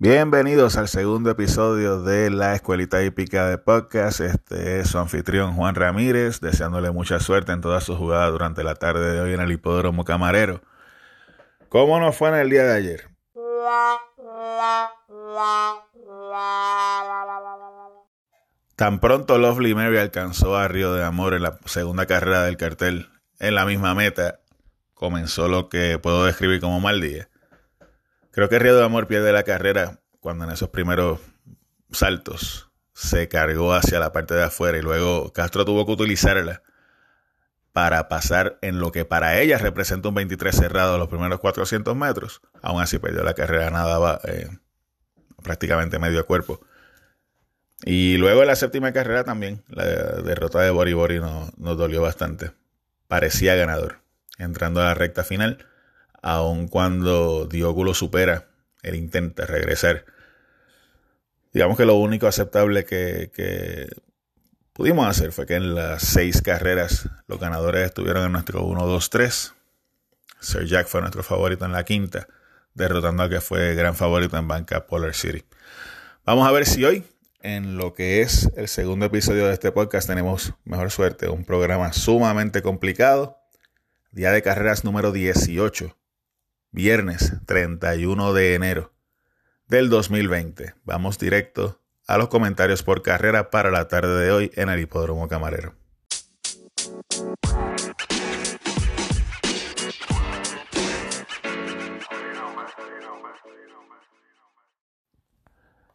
Bienvenidos 0.00 0.76
al 0.76 0.86
segundo 0.86 1.28
episodio 1.28 2.00
de 2.00 2.30
la 2.30 2.54
Escuelita 2.54 3.02
Hípica 3.02 3.48
de 3.48 3.58
Podcast. 3.58 4.20
Este 4.20 4.78
es 4.78 4.90
su 4.90 4.98
anfitrión 4.98 5.54
Juan 5.56 5.74
Ramírez, 5.74 6.40
deseándole 6.40 6.92
mucha 6.92 7.18
suerte 7.18 7.50
en 7.50 7.60
todas 7.60 7.82
sus 7.82 7.98
jugadas 7.98 8.30
durante 8.30 8.62
la 8.62 8.76
tarde 8.76 9.10
de 9.10 9.20
hoy 9.20 9.32
en 9.32 9.40
el 9.40 9.50
Hipódromo 9.50 10.04
Camarero. 10.04 10.62
¿Cómo 11.68 11.98
nos 11.98 12.16
fue 12.16 12.28
en 12.28 12.36
el 12.36 12.48
día 12.48 12.62
de 12.62 12.76
ayer? 12.76 13.08
Tan 18.76 19.00
pronto 19.00 19.36
Lovely 19.36 19.74
Mary 19.74 19.98
alcanzó 19.98 20.56
a 20.56 20.68
Río 20.68 20.94
de 20.94 21.02
Amor 21.02 21.34
en 21.34 21.42
la 21.42 21.58
segunda 21.64 22.06
carrera 22.06 22.44
del 22.44 22.56
cartel 22.56 23.10
en 23.40 23.56
la 23.56 23.66
misma 23.66 23.96
meta, 23.96 24.38
comenzó 24.94 25.48
lo 25.48 25.68
que 25.68 25.98
puedo 25.98 26.24
describir 26.24 26.60
como 26.60 26.78
mal 26.78 27.00
día. 27.00 27.28
Creo 28.38 28.48
que 28.48 28.60
Río 28.60 28.76
de 28.76 28.84
Amor 28.84 29.08
pierde 29.08 29.32
la 29.32 29.42
carrera 29.42 29.98
cuando 30.20 30.44
en 30.44 30.52
esos 30.52 30.68
primeros 30.68 31.18
saltos 31.90 32.70
se 32.92 33.26
cargó 33.26 33.74
hacia 33.74 33.98
la 33.98 34.12
parte 34.12 34.34
de 34.34 34.44
afuera 34.44 34.78
y 34.78 34.80
luego 34.80 35.32
Castro 35.32 35.64
tuvo 35.64 35.84
que 35.84 35.90
utilizarla 35.90 36.62
para 37.72 38.08
pasar 38.08 38.56
en 38.62 38.78
lo 38.78 38.92
que 38.92 39.04
para 39.04 39.40
ella 39.40 39.58
representa 39.58 40.08
un 40.08 40.14
23 40.14 40.54
cerrado 40.54 40.94
a 40.94 40.98
los 40.98 41.08
primeros 41.08 41.40
400 41.40 41.96
metros. 41.96 42.40
Aún 42.62 42.80
así 42.80 43.00
perdió 43.00 43.24
la 43.24 43.34
carrera, 43.34 43.70
nadaba 43.70 44.20
eh, 44.22 44.48
prácticamente 45.42 45.98
medio 45.98 46.24
cuerpo. 46.24 46.60
Y 47.82 48.18
luego 48.18 48.42
en 48.42 48.46
la 48.46 48.54
séptima 48.54 48.92
carrera 48.92 49.24
también, 49.24 49.64
la 49.66 49.84
derrota 49.84 50.60
de 50.60 50.70
Bori 50.70 50.92
Bori 50.92 51.18
nos, 51.18 51.58
nos 51.58 51.76
dolió 51.76 52.02
bastante. 52.02 52.52
Parecía 53.08 53.56
ganador 53.56 53.98
entrando 54.38 54.80
a 54.80 54.84
la 54.84 54.94
recta 54.94 55.24
final, 55.24 55.66
aun 56.22 56.68
cuando 56.68 57.46
Diogo 57.46 57.94
supera, 57.94 58.48
él 58.82 58.94
intenta 58.94 59.46
regresar. 59.46 60.04
Digamos 61.52 61.76
que 61.76 61.86
lo 61.86 61.94
único 61.94 62.26
aceptable 62.26 62.84
que, 62.84 63.30
que 63.34 63.88
pudimos 64.72 65.06
hacer 65.06 65.32
fue 65.32 65.46
que 65.46 65.54
en 65.54 65.74
las 65.74 66.02
seis 66.02 66.42
carreras 66.42 67.08
los 67.26 67.40
ganadores 67.40 67.86
estuvieron 67.86 68.24
en 68.24 68.32
nuestro 68.32 68.64
1-2-3. 68.64 69.54
Sir 70.40 70.66
Jack 70.66 70.86
fue 70.86 71.00
nuestro 71.00 71.22
favorito 71.22 71.64
en 71.64 71.72
la 71.72 71.84
quinta, 71.84 72.28
derrotando 72.74 73.24
al 73.24 73.30
que 73.30 73.40
fue 73.40 73.74
gran 73.74 73.96
favorito 73.96 74.36
en 74.36 74.46
banca 74.46 74.86
Polar 74.86 75.14
City. 75.14 75.44
Vamos 76.24 76.46
a 76.46 76.52
ver 76.52 76.66
si 76.66 76.84
hoy, 76.84 77.04
en 77.40 77.76
lo 77.76 77.94
que 77.94 78.20
es 78.20 78.50
el 78.56 78.68
segundo 78.68 79.06
episodio 79.06 79.46
de 79.46 79.54
este 79.54 79.72
podcast, 79.72 80.06
tenemos 80.06 80.52
mejor 80.64 80.90
suerte. 80.90 81.28
Un 81.28 81.44
programa 81.44 81.92
sumamente 81.92 82.62
complicado. 82.62 83.38
Día 84.12 84.30
de 84.30 84.42
carreras 84.42 84.84
número 84.84 85.10
18. 85.10 85.96
Viernes 86.70 87.32
31 87.46 88.34
de 88.34 88.54
enero 88.54 88.92
del 89.68 89.88
2020. 89.88 90.74
Vamos 90.84 91.18
directo 91.18 91.80
a 92.06 92.18
los 92.18 92.28
comentarios 92.28 92.82
por 92.82 93.00
carrera 93.00 93.50
para 93.50 93.70
la 93.70 93.88
tarde 93.88 94.22
de 94.22 94.30
hoy 94.32 94.50
en 94.54 94.68
el 94.68 94.78
Hipódromo 94.80 95.28
Camarero. 95.28 95.74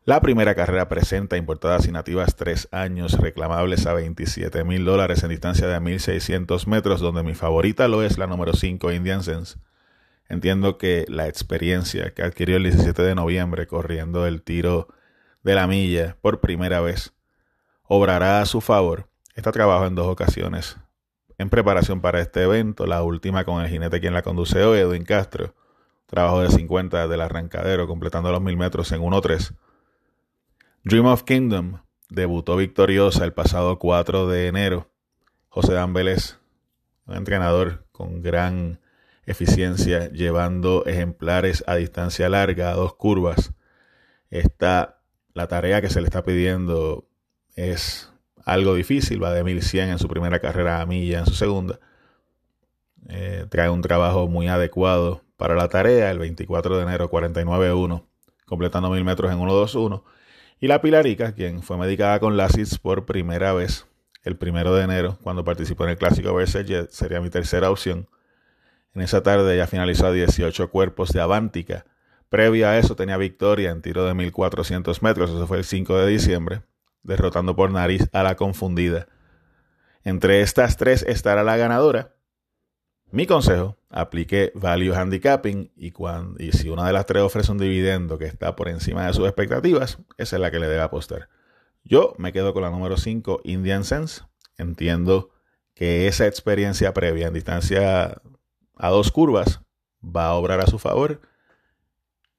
La 0.05 0.21
primera 0.21 0.55
carrera 0.55 0.89
presenta 0.89 1.38
importadas 1.38 1.88
y 1.88 1.91
nativas 1.91 2.35
tres 2.35 2.67
años 2.71 3.13
reclamables 3.19 3.85
a 3.85 3.94
27 3.94 4.63
mil 4.63 4.85
dólares 4.85 5.21
en 5.23 5.29
distancia 5.29 5.67
de 5.67 5.79
1600 5.79 6.67
metros, 6.67 6.99
donde 6.99 7.22
mi 7.22 7.35
favorita 7.35 7.88
lo 7.88 8.01
es 8.01 8.17
la 8.17 8.25
número 8.25 8.53
5 8.53 8.91
Indian 8.91 9.23
Sense. 9.23 9.59
Entiendo 10.29 10.78
que 10.78 11.06
la 11.07 11.28
experiencia 11.28 12.13
que 12.13 12.23
adquirió 12.23 12.57
el 12.57 12.63
17 12.63 13.01
de 13.01 13.16
noviembre 13.16 13.67
corriendo 13.67 14.25
el 14.25 14.41
tiro 14.41 14.88
de 15.44 15.56
la 15.56 15.67
milla 15.67 16.17
por 16.22 16.39
primera 16.39 16.81
vez 16.81 17.13
obrará 17.84 18.41
a 18.41 18.45
su 18.45 18.62
favor. 18.62 19.09
Está 19.35 19.51
trabajo 19.51 19.85
en 19.85 19.95
dos 19.95 20.07
ocasiones 20.07 20.78
en 21.38 21.50
preparación 21.50 22.01
para 22.01 22.22
este 22.22 22.44
evento, 22.44 22.85
la 22.85 23.03
última 23.03 23.44
con 23.44 23.62
el 23.62 23.69
jinete 23.69 24.00
quien 24.00 24.13
la 24.13 24.22
conduce 24.22 24.63
hoy, 24.63 24.79
Edwin 24.79 25.03
Castro. 25.03 25.53
Trabajo 26.06 26.41
de 26.41 26.50
50 26.50 27.07
del 27.07 27.22
arrancadero, 27.22 27.88
completando 27.88 28.31
los 28.31 28.41
mil 28.41 28.56
metros 28.56 28.91
en 28.91 29.01
1.3. 29.01 29.56
Dream 30.83 31.06
of 31.06 31.23
Kingdom 31.23 31.79
debutó 32.09 32.56
victoriosa 32.56 33.23
el 33.23 33.33
pasado 33.33 33.79
4 33.79 34.28
de 34.28 34.47
enero. 34.47 34.91
José 35.50 35.73
Dan 35.73 35.94
Vélez, 35.94 36.38
un 37.07 37.16
entrenador 37.16 37.85
con 37.91 38.22
gran 38.22 38.79
eficiencia, 39.25 40.09
llevando 40.11 40.85
ejemplares 40.85 41.63
a 41.67 41.75
distancia 41.75 42.29
larga, 42.29 42.72
a 42.72 42.75
dos 42.75 42.95
curvas. 42.95 43.53
Está 44.29 45.01
la 45.34 45.47
tarea 45.47 45.81
que 45.81 45.89
se 45.89 46.01
le 46.01 46.07
está 46.07 46.23
pidiendo 46.23 47.07
es 47.56 48.12
algo 48.45 48.75
difícil, 48.75 49.23
va 49.23 49.33
de 49.33 49.44
1100 49.44 49.89
en 49.89 50.00
su 50.00 50.07
primera 50.07 50.39
carrera 50.39 50.81
a 50.81 50.85
milla 50.85 51.19
en 51.19 51.25
su 51.25 51.33
segunda. 51.33 51.79
Eh, 53.09 53.45
trae 53.50 53.69
un 53.69 53.81
trabajo 53.81 54.28
muy 54.28 54.47
adecuado 54.47 55.23
para 55.38 55.56
la 55.56 55.67
tarea, 55.69 56.12
el 56.12 56.19
24 56.19 56.78
de 56.78 56.83
enero 56.83 57.09
49-1, 57.09 58.06
completando 58.45 58.89
1000 58.89 59.03
metros 59.03 59.31
en 59.31 59.39
1-2-1. 59.39 60.03
Y 60.59 60.67
la 60.67 60.81
Pilarica, 60.81 61.33
quien 61.33 61.62
fue 61.62 61.78
medicada 61.78 62.19
con 62.19 62.38
Lasits 62.38 62.79
por 62.79 63.06
primera 63.06 63.53
vez 63.53 63.88
el 64.23 64.38
primero 64.38 64.73
de 64.73 64.83
enero, 64.83 65.17
cuando 65.22 65.44
participó 65.44 65.83
en 65.83 65.91
el 65.91 65.97
clásico 65.97 66.33
Versailles, 66.33 66.88
sería 66.91 67.19
mi 67.19 67.29
tercera 67.29 67.69
opción. 67.69 68.07
En 68.94 69.02
esa 69.02 69.24
tarde 69.24 69.58
ya 69.58 69.68
finalizó 69.68 70.08
a 70.08 70.12
18 70.12 70.70
cuerpos 70.70 71.09
de 71.09 71.22
Avántica, 71.22 71.86
Previo 72.34 72.68
a 72.68 72.80
eso 72.80 72.96
tenía 72.96 73.16
victoria 73.18 73.70
en 73.70 73.84
tiro 73.84 74.06
de 74.06 74.16
1400 74.16 75.04
metros, 75.04 75.30
eso 75.30 75.46
fue 75.46 75.59
el 75.59 75.64
5 75.64 76.00
de 76.00 76.08
diciembre, 76.08 76.64
derrotando 77.04 77.56
por 77.56 77.70
nariz 77.70 78.09
a 78.12 78.24
la 78.24 78.34
confundida. 78.34 79.06
Entre 80.04 80.42
estas 80.42 80.76
tres 80.78 81.06
estará 81.08 81.44
la 81.44 81.58
ganadora. 81.58 82.16
Mi 83.12 83.28
consejo, 83.28 83.78
aplique 83.92 84.52
value 84.56 84.96
handicapping 84.96 85.74
y, 85.75 85.92
cuando, 85.92 86.44
y 86.44 86.54
si 86.54 86.70
una 86.70 86.88
de 86.88 86.94
las 86.94 87.06
tres 87.06 87.22
ofrece 87.22 87.52
un 87.52 87.60
dividendo 87.60 88.18
que 88.18 88.25
está 88.25 88.56
por 88.56 88.68
encima 88.68 89.06
de 89.06 89.14
sus 89.14 89.28
expectativas, 89.28 90.00
esa 90.18 90.38
es 90.38 90.42
la 90.42 90.50
que 90.50 90.58
le 90.58 90.68
debe 90.68 90.81
apostar. 90.81 91.30
Yo 91.84 92.16
me 92.18 92.34
quedo 92.34 92.56
con 92.56 92.64
la 92.64 92.72
número 92.72 92.98
5, 92.98 93.42
Indian 93.44 93.84
Sense. 93.84 94.24
Entiendo 94.58 95.30
que 95.75 96.08
esa 96.08 96.25
experiencia 96.25 96.96
previa 96.96 97.28
en 97.28 97.36
distancia 97.36 98.24
a 98.83 98.89
dos 98.89 99.13
curvas 99.13 99.61
va 100.03 100.25
a 100.25 100.33
obrar 100.33 100.59
a 100.59 100.67
su 100.67 100.77
favor 100.77 101.21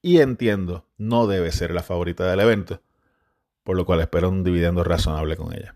y 0.03 0.19
entiendo 0.19 0.85
no 0.95 1.25
debe 1.25 1.51
ser 1.51 1.71
la 1.71 1.81
favorita 1.81 2.29
del 2.29 2.39
evento, 2.39 2.83
por 3.63 3.75
lo 3.75 3.83
cual 3.83 4.01
espero 4.01 4.29
un 4.29 4.43
dividendo 4.43 4.83
razonable 4.83 5.37
con 5.37 5.55
ella. 5.55 5.75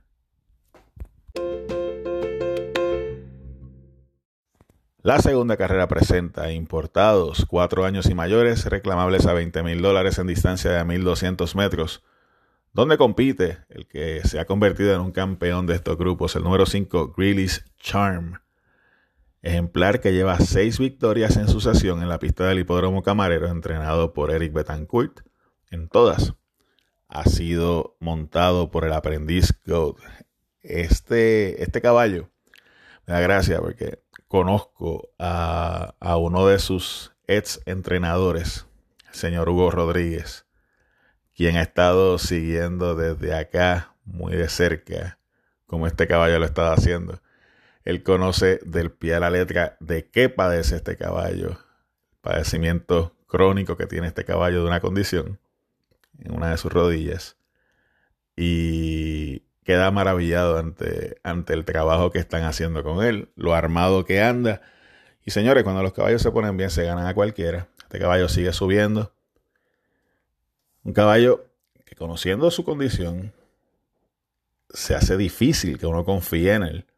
La 5.01 5.17
segunda 5.17 5.57
carrera 5.57 5.87
presenta 5.87 6.51
importados, 6.51 7.47
cuatro 7.47 7.83
años 7.83 8.07
y 8.07 8.13
mayores, 8.13 8.65
reclamables 8.65 9.25
a 9.25 9.33
20 9.33 9.63
mil 9.63 9.81
dólares 9.81 10.19
en 10.19 10.27
distancia 10.27 10.69
de 10.69 10.85
1200 10.85 11.55
metros, 11.55 12.03
donde 12.73 12.99
compite 12.99 13.57
el 13.69 13.87
que 13.87 14.21
se 14.23 14.39
ha 14.39 14.45
convertido 14.45 14.93
en 14.93 15.01
un 15.01 15.13
campeón 15.13 15.65
de 15.65 15.73
estos 15.73 15.97
grupos, 15.97 16.35
el 16.35 16.43
número 16.43 16.67
5, 16.67 17.15
Greeley's 17.17 17.65
Charm 17.79 18.37
ejemplar 19.41 20.01
que 20.01 20.13
lleva 20.13 20.39
seis 20.39 20.79
victorias 20.79 21.37
en 21.37 21.47
sucesión 21.47 22.01
en 22.01 22.09
la 22.09 22.19
pista 22.19 22.45
del 22.45 22.59
hipódromo 22.59 23.03
camarero, 23.03 23.47
entrenado 23.47 24.13
por 24.13 24.31
Eric 24.31 24.53
Betancourt. 24.53 25.21
En 25.71 25.87
todas 25.87 26.33
ha 27.07 27.25
sido 27.25 27.95
montado 27.99 28.71
por 28.71 28.85
el 28.85 28.93
aprendiz 28.93 29.53
Gold. 29.65 29.97
Este, 30.61 31.63
este 31.63 31.81
caballo 31.81 32.29
me 33.07 33.13
da 33.13 33.19
gracia 33.19 33.59
porque 33.59 34.03
conozco 34.27 35.09
a, 35.17 35.95
a 35.99 36.17
uno 36.17 36.45
de 36.47 36.59
sus 36.59 37.13
ex 37.27 37.61
entrenadores, 37.65 38.67
señor 39.11 39.49
Hugo 39.49 39.71
Rodríguez, 39.71 40.45
quien 41.33 41.57
ha 41.57 41.61
estado 41.61 42.17
siguiendo 42.17 42.95
desde 42.95 43.33
acá 43.33 43.95
muy 44.03 44.35
de 44.35 44.49
cerca 44.49 45.19
como 45.69 45.85
este 45.85 46.07
caballo 46.07 46.39
lo 46.39 46.45
estaba 46.45 46.73
haciendo. 46.73 47.21
Él 47.89 48.03
conoce 48.03 48.59
del 48.63 48.91
pie 48.91 49.15
a 49.15 49.19
la 49.19 49.31
letra 49.31 49.75
de 49.79 50.07
qué 50.07 50.29
padece 50.29 50.75
este 50.75 50.95
caballo, 50.95 51.57
padecimiento 52.21 53.15
crónico 53.25 53.77
que 53.77 53.87
tiene 53.87 54.05
este 54.05 54.25
caballo 54.25 54.61
de 54.61 54.67
una 54.67 54.79
condición 54.79 55.39
en 56.19 56.35
una 56.35 56.51
de 56.51 56.57
sus 56.57 56.71
rodillas. 56.71 57.35
Y 58.35 59.39
queda 59.63 59.89
maravillado 59.89 60.59
ante, 60.59 61.19
ante 61.23 61.53
el 61.53 61.65
trabajo 61.65 62.11
que 62.11 62.19
están 62.19 62.43
haciendo 62.43 62.83
con 62.83 63.03
él, 63.03 63.31
lo 63.35 63.55
armado 63.55 64.05
que 64.05 64.21
anda. 64.21 64.61
Y 65.25 65.31
señores, 65.31 65.63
cuando 65.63 65.81
los 65.81 65.93
caballos 65.93 66.21
se 66.21 66.29
ponen 66.29 66.57
bien, 66.57 66.69
se 66.69 66.83
ganan 66.83 67.07
a 67.07 67.15
cualquiera. 67.15 67.69
Este 67.81 67.97
caballo 67.97 68.29
sigue 68.29 68.53
subiendo. 68.53 69.15
Un 70.83 70.93
caballo 70.93 71.47
que 71.85 71.95
conociendo 71.95 72.51
su 72.51 72.63
condición, 72.63 73.33
se 74.69 74.93
hace 74.93 75.17
difícil 75.17 75.79
que 75.79 75.87
uno 75.87 76.05
confíe 76.05 76.53
en 76.53 76.61
él 76.61 76.88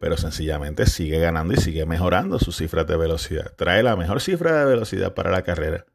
pero 0.00 0.16
sencillamente 0.16 0.86
sigue 0.86 1.18
ganando 1.18 1.54
y 1.54 1.56
sigue 1.56 1.86
mejorando 1.86 2.38
sus 2.38 2.56
cifras 2.56 2.86
de 2.86 2.96
velocidad. 2.96 3.54
Trae 3.56 3.82
la 3.82 3.96
mejor 3.96 4.20
cifra 4.20 4.58
de 4.58 4.64
velocidad 4.64 5.14
para 5.14 5.30
la 5.30 5.42
carrera. 5.42 5.86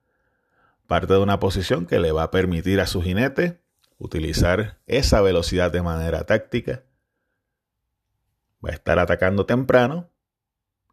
parte 0.87 1.13
de 1.13 1.19
una 1.19 1.39
posición 1.39 1.85
que 1.85 1.99
le 1.99 2.11
va 2.11 2.23
a 2.23 2.31
permitir 2.31 2.81
a 2.81 2.87
su 2.87 3.01
jinete 3.01 3.61
utilizar 3.97 4.79
esa 4.85 5.21
velocidad 5.21 5.71
de 5.71 5.81
manera 5.81 6.25
táctica. 6.25 6.83
Va 8.63 8.69
a 8.69 8.73
estar 8.73 8.99
atacando 8.99 9.45
temprano 9.45 10.09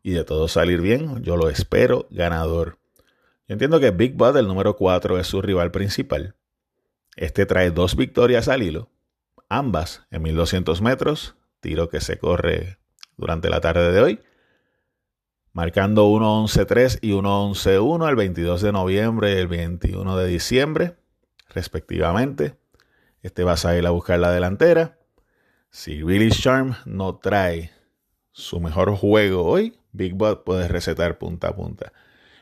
y 0.02 0.12
de 0.12 0.24
todo 0.24 0.48
salir 0.48 0.80
bien, 0.80 1.22
yo 1.22 1.36
lo 1.36 1.50
espero 1.50 2.06
ganador. 2.10 2.78
Yo 3.48 3.54
entiendo 3.54 3.80
que 3.80 3.90
Big 3.90 4.14
Bud, 4.14 4.36
el 4.36 4.46
número 4.46 4.76
4, 4.76 5.18
es 5.18 5.26
su 5.26 5.42
rival 5.42 5.70
principal. 5.72 6.36
Este 7.16 7.44
trae 7.44 7.70
dos 7.70 7.96
victorias 7.96 8.48
al 8.48 8.62
hilo, 8.62 8.90
ambas 9.48 10.06
en 10.10 10.22
1200 10.22 10.80
metros, 10.80 11.34
tiro 11.58 11.88
que 11.88 12.00
se 12.00 12.18
corre 12.18 12.78
durante 13.20 13.50
la 13.50 13.60
tarde 13.60 13.92
de 13.92 14.00
hoy, 14.00 14.20
marcando 15.52 16.08
1.11.3 16.08 16.98
y 17.02 17.12
1.11.1 17.12 18.08
el 18.08 18.16
22 18.16 18.62
de 18.62 18.72
noviembre 18.72 19.34
y 19.34 19.36
el 19.36 19.46
21 19.46 20.16
de 20.16 20.26
diciembre, 20.26 20.96
respectivamente. 21.50 22.56
Este 23.22 23.44
va 23.44 23.52
a 23.52 23.56
salir 23.58 23.86
a 23.86 23.90
buscar 23.90 24.18
la 24.18 24.32
delantera. 24.32 24.98
Si 25.68 26.02
Billy 26.02 26.30
Charm 26.30 26.76
no 26.86 27.18
trae 27.18 27.70
su 28.32 28.58
mejor 28.58 28.96
juego 28.96 29.44
hoy, 29.44 29.78
Big 29.92 30.14
Bud 30.14 30.38
puede 30.38 30.66
recetar 30.66 31.18
punta 31.18 31.48
a 31.48 31.54
punta. 31.54 31.92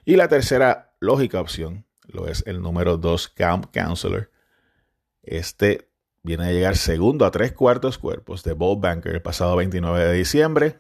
Y 0.05 0.17
la 0.17 0.29
tercera 0.29 0.95
lógica 1.01 1.41
opción 1.41 1.85
lo 2.07 2.29
es 2.29 2.45
el 2.47 2.63
número 2.63 2.97
2 2.97 3.29
Camp 3.31 3.67
Counselor. 3.75 4.31
Este 5.23 5.88
viene 6.29 6.45
a 6.45 6.53
llegar 6.53 6.77
segundo 6.77 7.25
a 7.25 7.31
tres 7.31 7.53
cuartos 7.53 7.97
cuerpos 7.97 8.45
de 8.45 8.53
Bob 8.53 8.81
Banker 8.81 9.15
el 9.15 9.23
pasado 9.23 9.57
29 9.57 10.05
de 10.05 10.13
diciembre, 10.13 10.79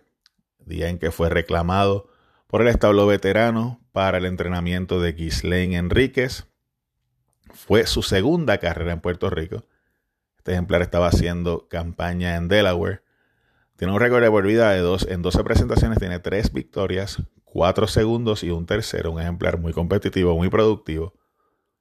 día 0.59 0.91
en 0.91 0.99
que 0.99 1.11
fue 1.11 1.31
reclamado 1.31 2.09
por 2.47 2.61
el 2.61 2.69
establo 2.69 3.07
veterano 3.07 3.81
para 3.93 4.19
el 4.19 4.27
entrenamiento 4.27 5.01
de 5.01 5.13
Ghislaine 5.13 5.75
Enríquez. 5.75 6.47
Fue 7.55 7.87
su 7.87 8.03
segunda 8.03 8.59
carrera 8.59 8.93
en 8.93 9.01
Puerto 9.01 9.31
Rico. 9.31 9.65
Este 10.37 10.53
ejemplar 10.53 10.83
estaba 10.83 11.07
haciendo 11.09 11.67
campaña 11.69 12.37
en 12.37 12.49
Delaware 12.49 13.03
tiene 13.79 13.93
un 13.93 14.01
récord 14.01 14.23
de 14.25 14.31
por 14.31 14.45
vida 14.45 14.73
de 14.73 14.81
dos, 14.81 15.07
en 15.09 15.23
12 15.23 15.45
presentaciones, 15.45 16.01
tiene 16.01 16.19
tres 16.19 16.53
victorias, 16.53 17.23
cuatro 17.45 17.87
segundos 17.87 18.43
y 18.43 18.51
un 18.51 18.67
tercero. 18.67 19.13
Un 19.13 19.21
ejemplar 19.21 19.61
muy 19.61 19.73
competitivo, 19.73 20.35
muy 20.35 20.51
productivo. 20.51 21.15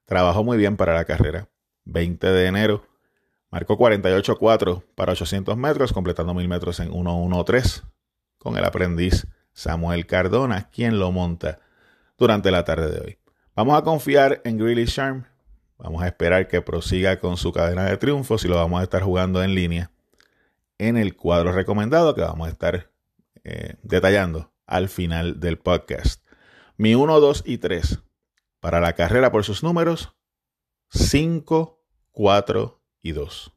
Trabajó 0.04 0.44
muy 0.44 0.56
bien 0.56 0.76
para 0.76 0.94
la 0.94 1.04
carrera. 1.04 1.48
20 1.86 2.24
de 2.28 2.46
enero. 2.46 2.87
Marcó 3.50 3.78
48.4 3.78 4.84
para 4.94 5.12
800 5.12 5.56
metros, 5.56 5.92
completando 5.92 6.34
1000 6.34 6.48
metros 6.48 6.80
en 6.80 6.90
1.13 6.90 7.82
con 8.38 8.56
el 8.56 8.64
aprendiz 8.64 9.26
Samuel 9.52 10.06
Cardona, 10.06 10.68
quien 10.70 10.98
lo 10.98 11.10
monta 11.12 11.58
durante 12.18 12.50
la 12.50 12.64
tarde 12.64 12.90
de 12.90 13.00
hoy. 13.00 13.18
Vamos 13.56 13.76
a 13.76 13.82
confiar 13.82 14.40
en 14.44 14.58
Greeley 14.58 14.84
Sharm. 14.84 15.24
Vamos 15.78 16.02
a 16.02 16.08
esperar 16.08 16.46
que 16.48 16.60
prosiga 16.60 17.18
con 17.18 17.36
su 17.36 17.52
cadena 17.52 17.84
de 17.84 17.96
triunfos 17.96 18.44
y 18.44 18.48
lo 18.48 18.56
vamos 18.56 18.80
a 18.80 18.84
estar 18.84 19.02
jugando 19.02 19.42
en 19.42 19.54
línea 19.54 19.90
en 20.78 20.96
el 20.96 21.16
cuadro 21.16 21.52
recomendado 21.52 22.14
que 22.14 22.20
vamos 22.20 22.48
a 22.48 22.50
estar 22.50 22.90
eh, 23.44 23.76
detallando 23.82 24.52
al 24.66 24.88
final 24.88 25.40
del 25.40 25.58
podcast. 25.58 26.22
Mi 26.76 26.94
1, 26.94 27.18
2 27.18 27.42
y 27.46 27.58
3 27.58 28.00
para 28.60 28.80
la 28.80 28.92
carrera 28.92 29.32
por 29.32 29.44
sus 29.44 29.62
números 29.62 30.14
5, 30.90 31.80
4 32.12 32.77
y 33.02 33.12
2. 33.12 33.52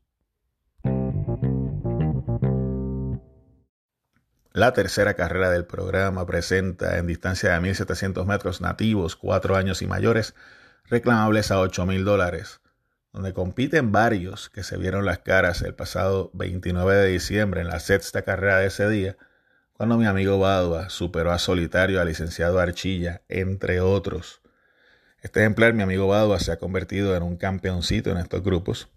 La 4.53 4.73
tercera 4.73 5.13
carrera 5.13 5.49
del 5.49 5.65
programa 5.65 6.25
presenta 6.25 6.97
en 6.97 7.07
distancia 7.07 7.51
de 7.51 7.59
1.700 7.59 8.25
metros 8.25 8.61
nativos, 8.61 9.15
4 9.15 9.55
años 9.55 9.81
y 9.81 9.87
mayores, 9.87 10.35
reclamables 10.85 11.51
a 11.51 11.59
8 11.59 11.85
mil 11.85 12.03
dólares 12.03 12.61
donde 13.13 13.33
compiten 13.33 13.91
varios 13.91 14.49
que 14.49 14.63
se 14.63 14.77
vieron 14.77 15.05
las 15.05 15.19
caras 15.19 15.61
el 15.61 15.75
pasado 15.75 16.31
29 16.33 16.95
de 16.95 17.07
diciembre 17.07 17.61
en 17.61 17.67
la 17.67 17.79
sexta 17.79 18.21
carrera 18.21 18.59
de 18.59 18.67
ese 18.67 18.87
día, 18.89 19.17
cuando 19.73 19.97
mi 19.97 20.05
amigo 20.05 20.39
Badua 20.39 20.89
superó 20.89 21.31
a 21.31 21.39
Solitario, 21.39 21.99
al 21.99 22.07
licenciado 22.07 22.59
Archilla, 22.59 23.21
entre 23.27 23.81
otros. 23.81 24.41
Este 25.21 25.41
ejemplar, 25.41 25.73
mi 25.73 25.83
amigo 25.83 26.07
Badua, 26.07 26.39
se 26.39 26.51
ha 26.51 26.57
convertido 26.57 27.15
en 27.15 27.23
un 27.23 27.35
campeoncito 27.35 28.11
en 28.11 28.17
estos 28.17 28.43
grupos. 28.43 28.89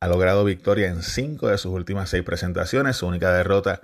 Ha 0.00 0.08
logrado 0.08 0.44
victoria 0.44 0.88
en 0.88 1.02
cinco 1.02 1.48
de 1.48 1.58
sus 1.58 1.72
últimas 1.72 2.10
seis 2.10 2.22
presentaciones. 2.22 2.96
Su 2.96 3.06
única 3.06 3.32
derrota 3.32 3.80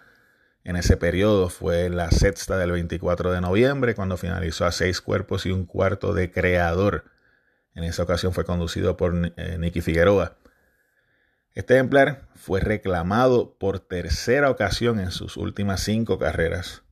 en 0.65 0.77
ese 0.77 0.97
periodo 0.97 1.49
fue 1.49 1.89
la 1.91 2.11
sexta 2.11 2.59
del 2.59 2.73
24 2.73 3.33
de 3.33 3.41
noviembre, 3.41 3.95
cuando 3.95 4.17
finalizó 4.17 4.65
a 4.67 4.73
seis 4.73 5.01
cuerpos 5.01 5.47
y 5.47 5.51
un 5.51 5.67
cuarto 5.67 6.13
de 6.15 6.31
creador 6.31 7.05
en 7.75 7.85
esa 7.85 8.03
ocasión 8.03 8.33
fue 8.33 8.45
conducido 8.45 8.97
por 8.97 9.33
eh, 9.37 9.57
Nicky 9.59 9.81
Figueroa. 9.81 10.37
Este 11.55 11.75
ejemplar 11.75 12.29
fue 12.35 12.61
reclamado 12.61 13.57
por 13.59 13.81
tercera 13.81 14.51
ocasión 14.51 15.01
en 15.01 15.11
sus 15.11 15.37
últimas 15.37 15.83
cinco 15.83 16.19
carreras. 16.19 16.83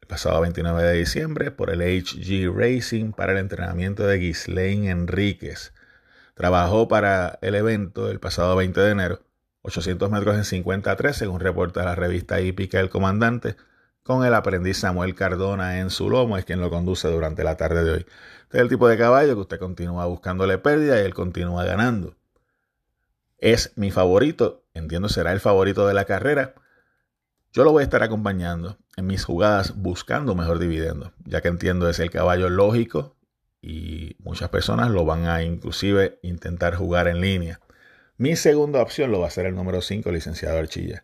El 0.00 0.08
pasado 0.08 0.40
29 0.40 0.82
de 0.82 0.92
diciembre 0.92 1.50
por 1.50 1.70
el 1.70 1.80
HG 1.80 2.52
Racing 2.54 3.12
para 3.12 3.32
el 3.32 3.38
entrenamiento 3.38 4.06
de 4.06 4.18
Ghislaine 4.18 4.90
Enríquez. 4.90 5.72
Trabajó 6.36 6.86
para 6.86 7.38
el 7.40 7.54
evento 7.54 8.10
el 8.10 8.20
pasado 8.20 8.56
20 8.56 8.78
de 8.78 8.90
enero, 8.90 9.20
800 9.62 10.10
metros 10.10 10.36
en 10.36 10.44
53, 10.44 11.16
según 11.16 11.40
reporta 11.40 11.82
la 11.82 11.94
revista 11.94 12.42
hípica 12.42 12.78
El 12.78 12.90
Comandante, 12.90 13.56
con 14.02 14.22
el 14.22 14.34
aprendiz 14.34 14.76
Samuel 14.76 15.14
Cardona 15.14 15.78
en 15.78 15.88
su 15.88 16.10
lomo, 16.10 16.36
es 16.36 16.44
quien 16.44 16.60
lo 16.60 16.68
conduce 16.68 17.08
durante 17.08 17.42
la 17.42 17.56
tarde 17.56 17.84
de 17.84 17.90
hoy. 17.90 18.06
Este 18.42 18.58
es 18.58 18.62
el 18.62 18.68
tipo 18.68 18.86
de 18.86 18.98
caballo 18.98 19.34
que 19.34 19.40
usted 19.40 19.58
continúa 19.58 20.04
buscándole 20.04 20.58
pérdida 20.58 21.00
y 21.00 21.06
él 21.06 21.14
continúa 21.14 21.64
ganando. 21.64 22.16
Es 23.38 23.72
mi 23.76 23.90
favorito, 23.90 24.62
entiendo 24.74 25.08
será 25.08 25.32
el 25.32 25.40
favorito 25.40 25.88
de 25.88 25.94
la 25.94 26.04
carrera. 26.04 26.54
Yo 27.50 27.64
lo 27.64 27.72
voy 27.72 27.80
a 27.80 27.84
estar 27.84 28.02
acompañando 28.02 28.76
en 28.98 29.06
mis 29.06 29.24
jugadas 29.24 29.74
buscando 29.74 30.34
mejor 30.34 30.58
dividendo, 30.58 31.14
ya 31.24 31.40
que 31.40 31.48
entiendo 31.48 31.88
es 31.88 31.98
el 31.98 32.10
caballo 32.10 32.50
lógico 32.50 33.15
y 33.66 34.14
muchas 34.20 34.48
personas 34.50 34.90
lo 34.90 35.04
van 35.04 35.26
a 35.26 35.42
inclusive 35.42 36.20
intentar 36.22 36.76
jugar 36.76 37.08
en 37.08 37.20
línea. 37.20 37.60
Mi 38.16 38.36
segunda 38.36 38.80
opción 38.80 39.10
lo 39.10 39.18
va 39.18 39.26
a 39.26 39.30
ser 39.30 39.46
el 39.46 39.56
número 39.56 39.82
5, 39.82 40.12
licenciado 40.12 40.56
Archilla. 40.56 41.02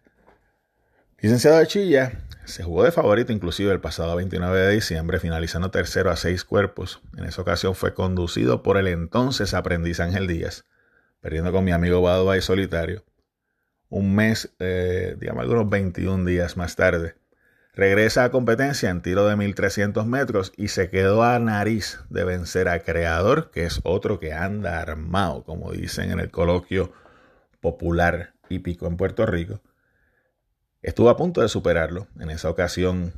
Licenciado 1.18 1.56
Archilla 1.56 2.20
se 2.44 2.62
jugó 2.62 2.84
de 2.84 2.92
favorito 2.92 3.32
inclusive 3.32 3.72
el 3.72 3.80
pasado 3.80 4.14
29 4.14 4.60
de 4.60 4.74
diciembre, 4.74 5.18
finalizando 5.18 5.72
tercero 5.72 6.12
a 6.12 6.16
seis 6.16 6.44
cuerpos. 6.44 7.00
En 7.16 7.24
esa 7.24 7.42
ocasión 7.42 7.74
fue 7.74 7.94
conducido 7.94 8.62
por 8.62 8.76
el 8.76 8.86
entonces 8.86 9.54
aprendiz 9.54 9.98
Ángel 9.98 10.28
Díaz, 10.28 10.64
perdiendo 11.20 11.50
con 11.50 11.64
mi 11.64 11.72
amigo 11.72 12.00
Badua 12.00 12.36
y 12.36 12.42
Solitario. 12.42 13.04
Un 13.88 14.14
mes, 14.14 14.54
eh, 14.60 15.16
digamos 15.18 15.42
algunos 15.42 15.68
21 15.68 16.24
días 16.24 16.56
más 16.56 16.76
tarde. 16.76 17.16
Regresa 17.74 18.24
a 18.24 18.30
competencia 18.30 18.90
en 18.90 19.00
tiro 19.00 19.26
de 19.26 19.36
1300 19.36 20.06
metros 20.06 20.52
y 20.56 20.68
se 20.68 20.90
quedó 20.90 21.22
a 21.22 21.38
nariz 21.38 22.00
de 22.10 22.24
vencer 22.24 22.68
a 22.68 22.80
Creador, 22.80 23.50
que 23.50 23.64
es 23.64 23.80
otro 23.82 24.20
que 24.20 24.32
anda 24.32 24.80
armado, 24.80 25.44
como 25.44 25.72
dicen 25.72 26.10
en 26.10 26.20
el 26.20 26.30
coloquio 26.30 26.92
popular 27.60 28.34
hípico 28.48 28.86
en 28.86 28.96
Puerto 28.96 29.24
Rico 29.24 29.62
Estuvo 30.82 31.10
a 31.10 31.16
punto 31.16 31.40
de 31.40 31.48
superarlo. 31.48 32.08
En 32.18 32.28
esa 32.30 32.50
ocasión 32.50 33.12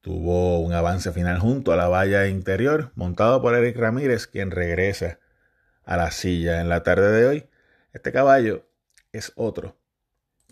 tuvo 0.00 0.58
un 0.58 0.72
avance 0.72 1.12
final 1.12 1.38
junto 1.38 1.72
a 1.72 1.76
la 1.76 1.86
valla 1.86 2.26
interior, 2.26 2.90
montado 2.96 3.40
por 3.40 3.54
Eric 3.54 3.76
Ramírez, 3.76 4.26
quien 4.26 4.50
regresa 4.50 5.20
a 5.84 5.96
la 5.96 6.10
silla 6.10 6.60
en 6.60 6.68
la 6.68 6.82
tarde 6.82 7.12
de 7.12 7.26
hoy. 7.26 7.48
Este 7.92 8.10
caballo 8.10 8.66
es 9.12 9.32
otro 9.36 9.76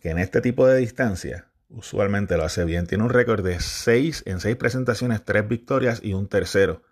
que 0.01 0.11
en 0.11 0.19
este 0.19 0.41
tipo 0.41 0.65
de 0.69 0.79
distancia 0.79 1.49
usualmente 1.77 2.37
lo 2.37 2.45
hace 2.45 2.65
bien. 2.65 2.87
Tiene 2.87 3.05
un 3.05 3.11
récord 3.11 3.45
de 3.45 3.61
6 3.61 4.25
en 4.27 4.41
6 4.41 4.57
presentaciones, 4.57 5.25
3 5.25 5.49
victorias 5.49 6.01
y 6.03 6.15
un 6.15 6.29
tercero 6.29 6.83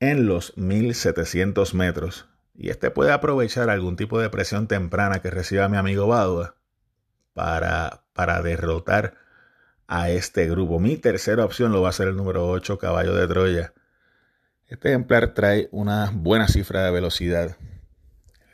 en 0.00 0.26
los 0.26 0.56
1700 0.56 1.74
metros. 1.74 2.28
Y 2.54 2.70
este 2.70 2.90
puede 2.90 3.12
aprovechar 3.12 3.68
algún 3.70 3.96
tipo 3.96 4.18
de 4.20 4.30
presión 4.30 4.66
temprana 4.66 5.20
que 5.20 5.30
reciba 5.30 5.68
mi 5.68 5.76
amigo 5.76 6.06
Badua 6.06 6.56
para, 7.34 8.04
para 8.14 8.40
derrotar 8.42 9.14
a 9.86 10.10
este 10.10 10.48
grupo. 10.48 10.80
Mi 10.80 10.96
tercera 10.96 11.44
opción 11.44 11.72
lo 11.72 11.82
va 11.82 11.90
a 11.90 11.92
ser 11.92 12.08
el 12.08 12.16
número 12.16 12.48
8, 12.48 12.78
Caballo 12.78 13.14
de 13.14 13.28
Troya. 13.28 13.74
Este 14.68 14.88
ejemplar 14.88 15.34
trae 15.34 15.68
una 15.70 16.10
buena 16.12 16.48
cifra 16.48 16.82
de 16.82 16.90
velocidad. 16.90 17.56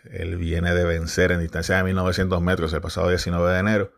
Él 0.04 0.36
viene 0.36 0.74
de 0.74 0.84
vencer 0.84 1.32
en 1.32 1.40
distancia 1.40 1.76
de 1.76 1.84
1900 1.84 2.42
metros 2.42 2.72
el 2.72 2.80
pasado 2.80 3.08
19 3.08 3.52
de 3.52 3.58
enero. 3.58 3.92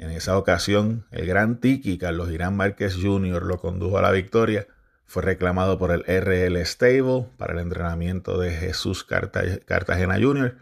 En 0.00 0.10
esa 0.10 0.38
ocasión, 0.38 1.04
el 1.10 1.26
gran 1.26 1.60
Tiki 1.60 1.98
Carlos 1.98 2.30
Irán 2.30 2.56
Márquez 2.56 2.96
Jr. 2.96 3.42
lo 3.42 3.58
condujo 3.58 3.98
a 3.98 4.02
la 4.02 4.10
victoria. 4.10 4.66
Fue 5.04 5.22
reclamado 5.22 5.76
por 5.76 5.90
el 5.90 6.04
RL 6.04 6.56
Stable 6.64 7.26
para 7.36 7.52
el 7.52 7.58
entrenamiento 7.58 8.38
de 8.38 8.50
Jesús 8.50 9.04
Cartagena 9.04 10.18
Jr. 10.18 10.56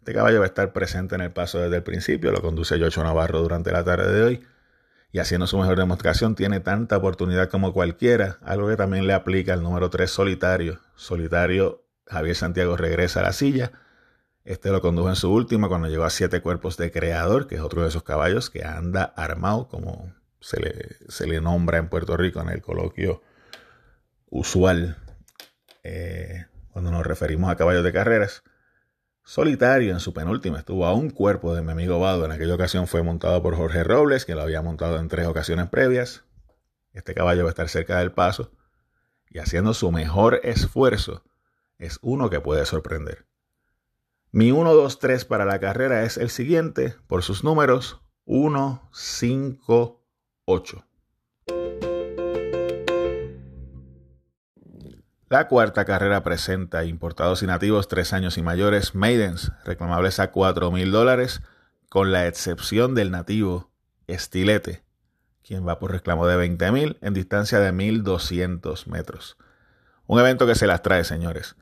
Este 0.00 0.12
caballo 0.12 0.40
va 0.40 0.44
a 0.44 0.48
estar 0.48 0.74
presente 0.74 1.14
en 1.14 1.22
el 1.22 1.32
paso 1.32 1.58
desde 1.58 1.76
el 1.76 1.82
principio, 1.82 2.32
lo 2.32 2.42
conduce 2.42 2.78
Yocho 2.78 3.02
Navarro 3.02 3.40
durante 3.40 3.72
la 3.72 3.82
tarde 3.82 4.12
de 4.12 4.22
hoy. 4.22 4.46
y 5.10 5.20
haciendo 5.20 5.46
su 5.46 5.58
mejor 5.58 5.78
demostración 5.78 6.34
tiene 6.34 6.60
tanta 6.60 6.98
oportunidad 6.98 7.48
como 7.48 7.72
cualquiera, 7.72 8.38
algo 8.42 8.68
que 8.68 8.76
también 8.76 9.06
le 9.06 9.14
aplica 9.14 9.54
al 9.54 9.62
número 9.62 9.88
3 9.88 10.10
solitario. 10.10 10.80
Solitario, 10.96 11.86
Javier 12.06 12.36
Santiago 12.36 12.76
regresa 12.76 13.20
a 13.20 13.22
la 13.24 13.32
silla. 13.32 13.72
Este 14.50 14.70
lo 14.70 14.80
condujo 14.80 15.08
en 15.08 15.14
su 15.14 15.32
última 15.32 15.68
cuando 15.68 15.86
llegó 15.86 16.02
a 16.02 16.10
siete 16.10 16.40
cuerpos 16.40 16.76
de 16.76 16.90
creador, 16.90 17.46
que 17.46 17.54
es 17.54 17.60
otro 17.60 17.82
de 17.82 17.88
esos 17.88 18.02
caballos 18.02 18.50
que 18.50 18.64
anda 18.64 19.04
armado, 19.04 19.68
como 19.68 20.12
se 20.40 20.58
le, 20.58 20.96
se 21.08 21.28
le 21.28 21.40
nombra 21.40 21.78
en 21.78 21.88
Puerto 21.88 22.16
Rico 22.16 22.40
en 22.40 22.48
el 22.48 22.60
coloquio 22.60 23.22
usual 24.28 24.96
eh, 25.84 26.46
cuando 26.72 26.90
nos 26.90 27.06
referimos 27.06 27.48
a 27.48 27.54
caballos 27.54 27.84
de 27.84 27.92
carreras. 27.92 28.42
Solitario 29.22 29.92
en 29.92 30.00
su 30.00 30.12
penúltima 30.12 30.58
estuvo 30.58 30.84
a 30.84 30.94
un 30.94 31.10
cuerpo 31.10 31.54
de 31.54 31.62
mi 31.62 31.70
amigo 31.70 32.00
Vado. 32.00 32.24
En 32.24 32.32
aquella 32.32 32.56
ocasión 32.56 32.88
fue 32.88 33.04
montado 33.04 33.40
por 33.44 33.54
Jorge 33.54 33.84
Robles, 33.84 34.24
que 34.24 34.34
lo 34.34 34.42
había 34.42 34.62
montado 34.62 34.98
en 34.98 35.06
tres 35.06 35.28
ocasiones 35.28 35.68
previas. 35.68 36.24
Este 36.92 37.14
caballo 37.14 37.44
va 37.44 37.50
a 37.50 37.54
estar 37.54 37.68
cerca 37.68 38.00
del 38.00 38.10
paso 38.10 38.50
y 39.28 39.38
haciendo 39.38 39.74
su 39.74 39.92
mejor 39.92 40.40
esfuerzo 40.42 41.22
es 41.78 42.00
uno 42.02 42.30
que 42.30 42.40
puede 42.40 42.66
sorprender. 42.66 43.29
Mi 44.32 44.52
1, 44.52 44.74
2, 44.74 44.98
3 45.00 45.24
para 45.24 45.44
la 45.44 45.58
carrera 45.58 46.04
es 46.04 46.16
el 46.16 46.30
siguiente 46.30 46.94
por 47.08 47.24
sus 47.24 47.42
números 47.42 48.00
1, 48.26 48.88
5, 48.92 50.04
8. 50.44 50.86
La 55.28 55.48
cuarta 55.48 55.84
carrera 55.84 56.22
presenta 56.22 56.84
importados 56.84 57.42
y 57.42 57.46
nativos 57.46 57.88
tres 57.88 58.12
años 58.12 58.38
y 58.38 58.42
mayores, 58.42 58.94
maidens, 58.94 59.50
reclamables 59.64 60.20
a 60.20 60.30
4 60.30 60.70
mil 60.70 60.92
dólares, 60.92 61.42
con 61.88 62.12
la 62.12 62.28
excepción 62.28 62.94
del 62.94 63.10
nativo 63.10 63.72
Estilete, 64.06 64.84
quien 65.42 65.66
va 65.66 65.80
por 65.80 65.90
reclamo 65.90 66.28
de 66.28 66.36
20 66.36 66.70
mil 66.70 66.98
en 67.00 67.14
distancia 67.14 67.58
de 67.58 67.72
1200 67.72 68.86
metros. 68.86 69.36
Un 70.06 70.20
evento 70.20 70.46
que 70.46 70.54
se 70.54 70.68
las 70.68 70.82
trae, 70.82 71.02
señores. 71.02 71.56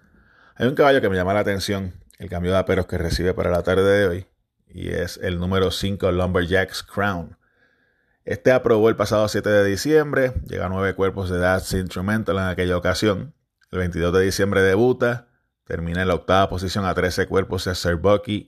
Hay 0.55 0.67
un 0.67 0.75
caballo 0.75 1.01
que 1.01 1.09
me 1.09 1.17
llama 1.17 1.33
la 1.33 1.41
atención, 1.41 1.95
el 2.19 2.29
cambio 2.29 2.53
de 2.53 2.59
aperos 2.59 2.87
que 2.87 2.99
recibe 2.99 3.33
para 3.35 3.51
la 3.51 3.63
tarde 3.63 3.85
de 3.85 4.07
hoy, 4.07 4.27
y 4.69 4.91
es 4.91 5.19
el 5.23 5.39
número 5.39 5.71
5 5.71 6.11
Lumberjacks 6.13 6.83
Crown. 6.83 7.37
Este 8.25 8.53
aprobó 8.53 8.89
el 8.89 8.97
pasado 8.97 9.27
7 9.29 9.49
de 9.49 9.65
diciembre, 9.65 10.35
llega 10.47 10.67
a 10.67 10.69
nueve 10.69 10.95
cuerpos 10.95 11.31
de 11.31 11.41
That's 11.41 11.73
Instrumental 11.73 12.37
en 12.37 12.45
aquella 12.45 12.77
ocasión, 12.77 13.35
el 13.71 13.79
22 13.79 14.13
de 14.13 14.23
diciembre 14.23 14.63
debuta, 14.63 15.29
termina 15.65 16.03
en 16.03 16.09
la 16.09 16.15
octava 16.15 16.49
posición 16.49 16.87
a 16.87 16.95
13 16.95 17.27
cuerpos 17.27 17.67
de 17.67 17.75
Sir 17.75 18.01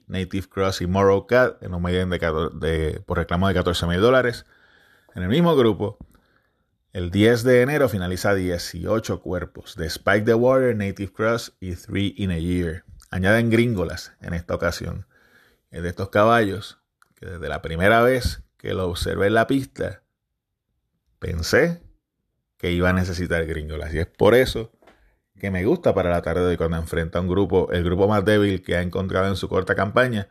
Native 0.07 0.47
Cross 0.49 0.81
y 0.81 0.87
Morrow 0.87 1.27
Cat 1.27 1.61
en 1.61 1.73
un 1.73 1.81
medio 1.83 2.05
de, 2.49 3.01
por 3.05 3.17
reclamo 3.19 3.47
de 3.47 3.53
14 3.53 3.85
mil 3.85 4.01
dólares. 4.01 4.45
En 5.13 5.21
el 5.23 5.29
mismo 5.29 5.55
grupo, 5.55 5.97
el 6.93 7.11
10 7.11 7.43
de 7.43 7.61
enero 7.61 7.89
finaliza 7.89 8.33
18 8.33 9.21
cuerpos 9.21 9.75
de 9.75 9.85
Spike 9.85 10.25
the 10.25 10.33
Water, 10.33 10.75
Native 10.75 11.13
Cross 11.13 11.53
y 11.59 11.75
Three 11.75 12.15
in 12.17 12.31
a 12.31 12.39
Year. 12.39 12.83
Añaden 13.11 13.49
gringolas 13.49 14.13
en 14.21 14.33
esta 14.33 14.55
ocasión. 14.55 15.05
Es 15.69 15.83
de 15.83 15.89
estos 15.89 16.09
caballos 16.09 16.79
que 17.15 17.27
desde 17.27 17.49
la 17.49 17.61
primera 17.61 18.01
vez 18.01 18.41
que 18.57 18.73
lo 18.73 18.89
observé 18.89 19.27
en 19.27 19.35
la 19.35 19.47
pista, 19.47 20.01
pensé 21.19 21.81
que 22.57 22.71
iba 22.71 22.89
a 22.89 22.93
necesitar 22.93 23.45
gringolas. 23.45 23.93
Y 23.93 23.99
es 23.99 24.07
por 24.07 24.33
eso 24.33 24.71
que 25.39 25.51
me 25.51 25.65
gusta 25.65 25.93
para 25.93 26.09
la 26.09 26.21
tarde 26.21 26.47
de 26.47 26.57
cuando 26.57 26.77
enfrenta 26.77 27.19
a 27.19 27.21
un 27.21 27.27
grupo, 27.27 27.71
el 27.71 27.83
grupo 27.83 28.07
más 28.07 28.23
débil 28.23 28.63
que 28.63 28.75
ha 28.75 28.81
encontrado 28.81 29.27
en 29.27 29.35
su 29.35 29.49
corta 29.49 29.75
campaña. 29.75 30.29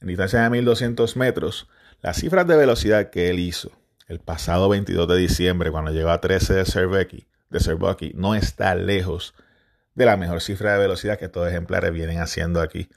En 0.00 0.08
distancia 0.08 0.40
de 0.42 0.50
1200 0.50 1.16
metros, 1.16 1.68
las 2.00 2.16
cifras 2.16 2.46
de 2.46 2.56
velocidad 2.56 3.10
que 3.10 3.28
él 3.28 3.38
hizo 3.38 3.72
el 4.06 4.20
pasado 4.20 4.68
22 4.68 5.06
de 5.06 5.16
diciembre, 5.16 5.70
cuando 5.70 5.92
llegó 5.92 6.10
a 6.10 6.20
13 6.20 6.54
de 6.54 6.64
Cervecki, 6.64 7.28
de 7.50 8.12
no 8.14 8.34
está 8.34 8.74
lejos 8.74 9.34
la 10.04 10.16
mejor 10.16 10.40
cifra 10.40 10.72
de 10.72 10.78
velocidad 10.78 11.18
que 11.18 11.26
estos 11.26 11.48
ejemplares 11.48 11.92
vienen 11.92 12.20
haciendo 12.20 12.60
aquí. 12.60 12.88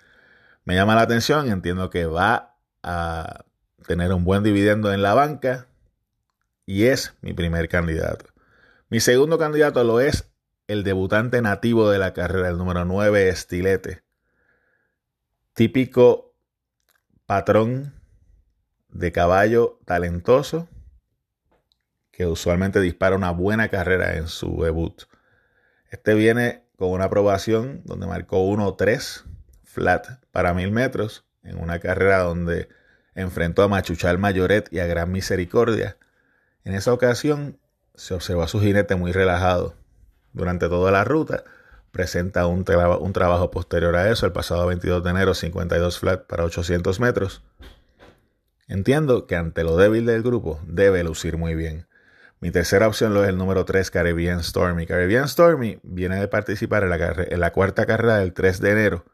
Me 0.65 0.75
llama 0.75 0.95
la 0.95 1.01
atención, 1.01 1.49
entiendo 1.49 1.89
que 1.89 2.05
va 2.05 2.55
a 2.83 3.45
tener 3.85 4.13
un 4.13 4.23
buen 4.23 4.43
dividendo 4.43 4.93
en 4.93 5.01
la 5.01 5.13
banca 5.13 5.67
y 6.65 6.85
es 6.85 7.13
mi 7.21 7.33
primer 7.33 7.69
candidato. 7.69 8.25
Mi 8.89 8.99
segundo 8.99 9.37
candidato 9.37 9.83
lo 9.83 9.99
es 9.99 10.31
el 10.67 10.83
debutante 10.83 11.41
nativo 11.41 11.89
de 11.89 11.99
la 11.99 12.13
carrera, 12.13 12.49
el 12.49 12.57
número 12.57 12.85
9, 12.85 13.29
Estilete. 13.29 14.03
Típico 15.53 16.33
patrón 17.25 17.93
de 18.89 19.11
caballo 19.11 19.79
talentoso 19.85 20.69
que 22.11 22.27
usualmente 22.27 22.79
dispara 22.79 23.15
una 23.15 23.31
buena 23.31 23.69
carrera 23.69 24.15
en 24.15 24.27
su 24.27 24.61
debut. 24.61 25.03
Este 25.89 26.13
viene 26.13 26.62
con 26.77 26.89
una 26.89 27.05
aprobación 27.05 27.81
donde 27.85 28.07
marcó 28.07 28.45
1-3 28.45 29.23
flat 29.63 30.07
para 30.31 30.53
mil 30.53 30.71
metros 30.71 31.25
en 31.43 31.59
una 31.59 31.79
carrera 31.79 32.19
donde 32.19 32.69
enfrentó 33.15 33.63
a 33.63 33.67
Machuchal 33.67 34.17
Mayoret 34.17 34.67
y 34.71 34.79
a 34.79 34.85
Gran 34.85 35.11
Misericordia. 35.11 35.97
En 36.63 36.73
esa 36.73 36.93
ocasión 36.93 37.59
se 37.95 38.13
observó 38.13 38.43
a 38.43 38.47
su 38.47 38.59
jinete 38.59 38.95
muy 38.95 39.11
relajado, 39.11 39.75
durante 40.33 40.67
toda 40.67 40.91
la 40.91 41.03
ruta. 41.03 41.43
Presenta 41.91 42.47
un, 42.47 42.65
un 42.99 43.13
trabajo 43.13 43.51
posterior 43.51 43.95
a 43.95 44.09
eso, 44.09 44.25
el 44.25 44.31
pasado 44.31 44.65
22 44.67 45.03
de 45.03 45.09
enero, 45.11 45.33
52 45.33 45.99
flat 45.99 46.25
para 46.25 46.43
800 46.43 46.99
metros. 46.99 47.43
Entiendo 48.67 49.27
que 49.27 49.35
ante 49.35 49.63
lo 49.63 49.77
débil 49.77 50.05
del 50.05 50.23
grupo 50.23 50.59
debe 50.65 51.03
lucir 51.03 51.37
muy 51.37 51.53
bien. 51.53 51.87
Mi 52.43 52.51
tercera 52.51 52.89
opción 52.89 53.13
lo 53.13 53.23
es 53.23 53.29
el 53.29 53.37
número 53.37 53.63
3, 53.63 53.89
Caribbean 53.89 54.43
Stormy. 54.43 54.85
Caribbean 54.85 55.29
Stormy 55.29 55.79
viene 55.81 56.19
de 56.19 56.27
participar 56.27 56.83
en 56.83 57.39
la, 57.39 57.53
cuarta 57.53 57.85
carrera 57.85 58.17
del 58.17 58.33
3 58.33 58.59
de 58.59 58.71
enero, 58.71 59.05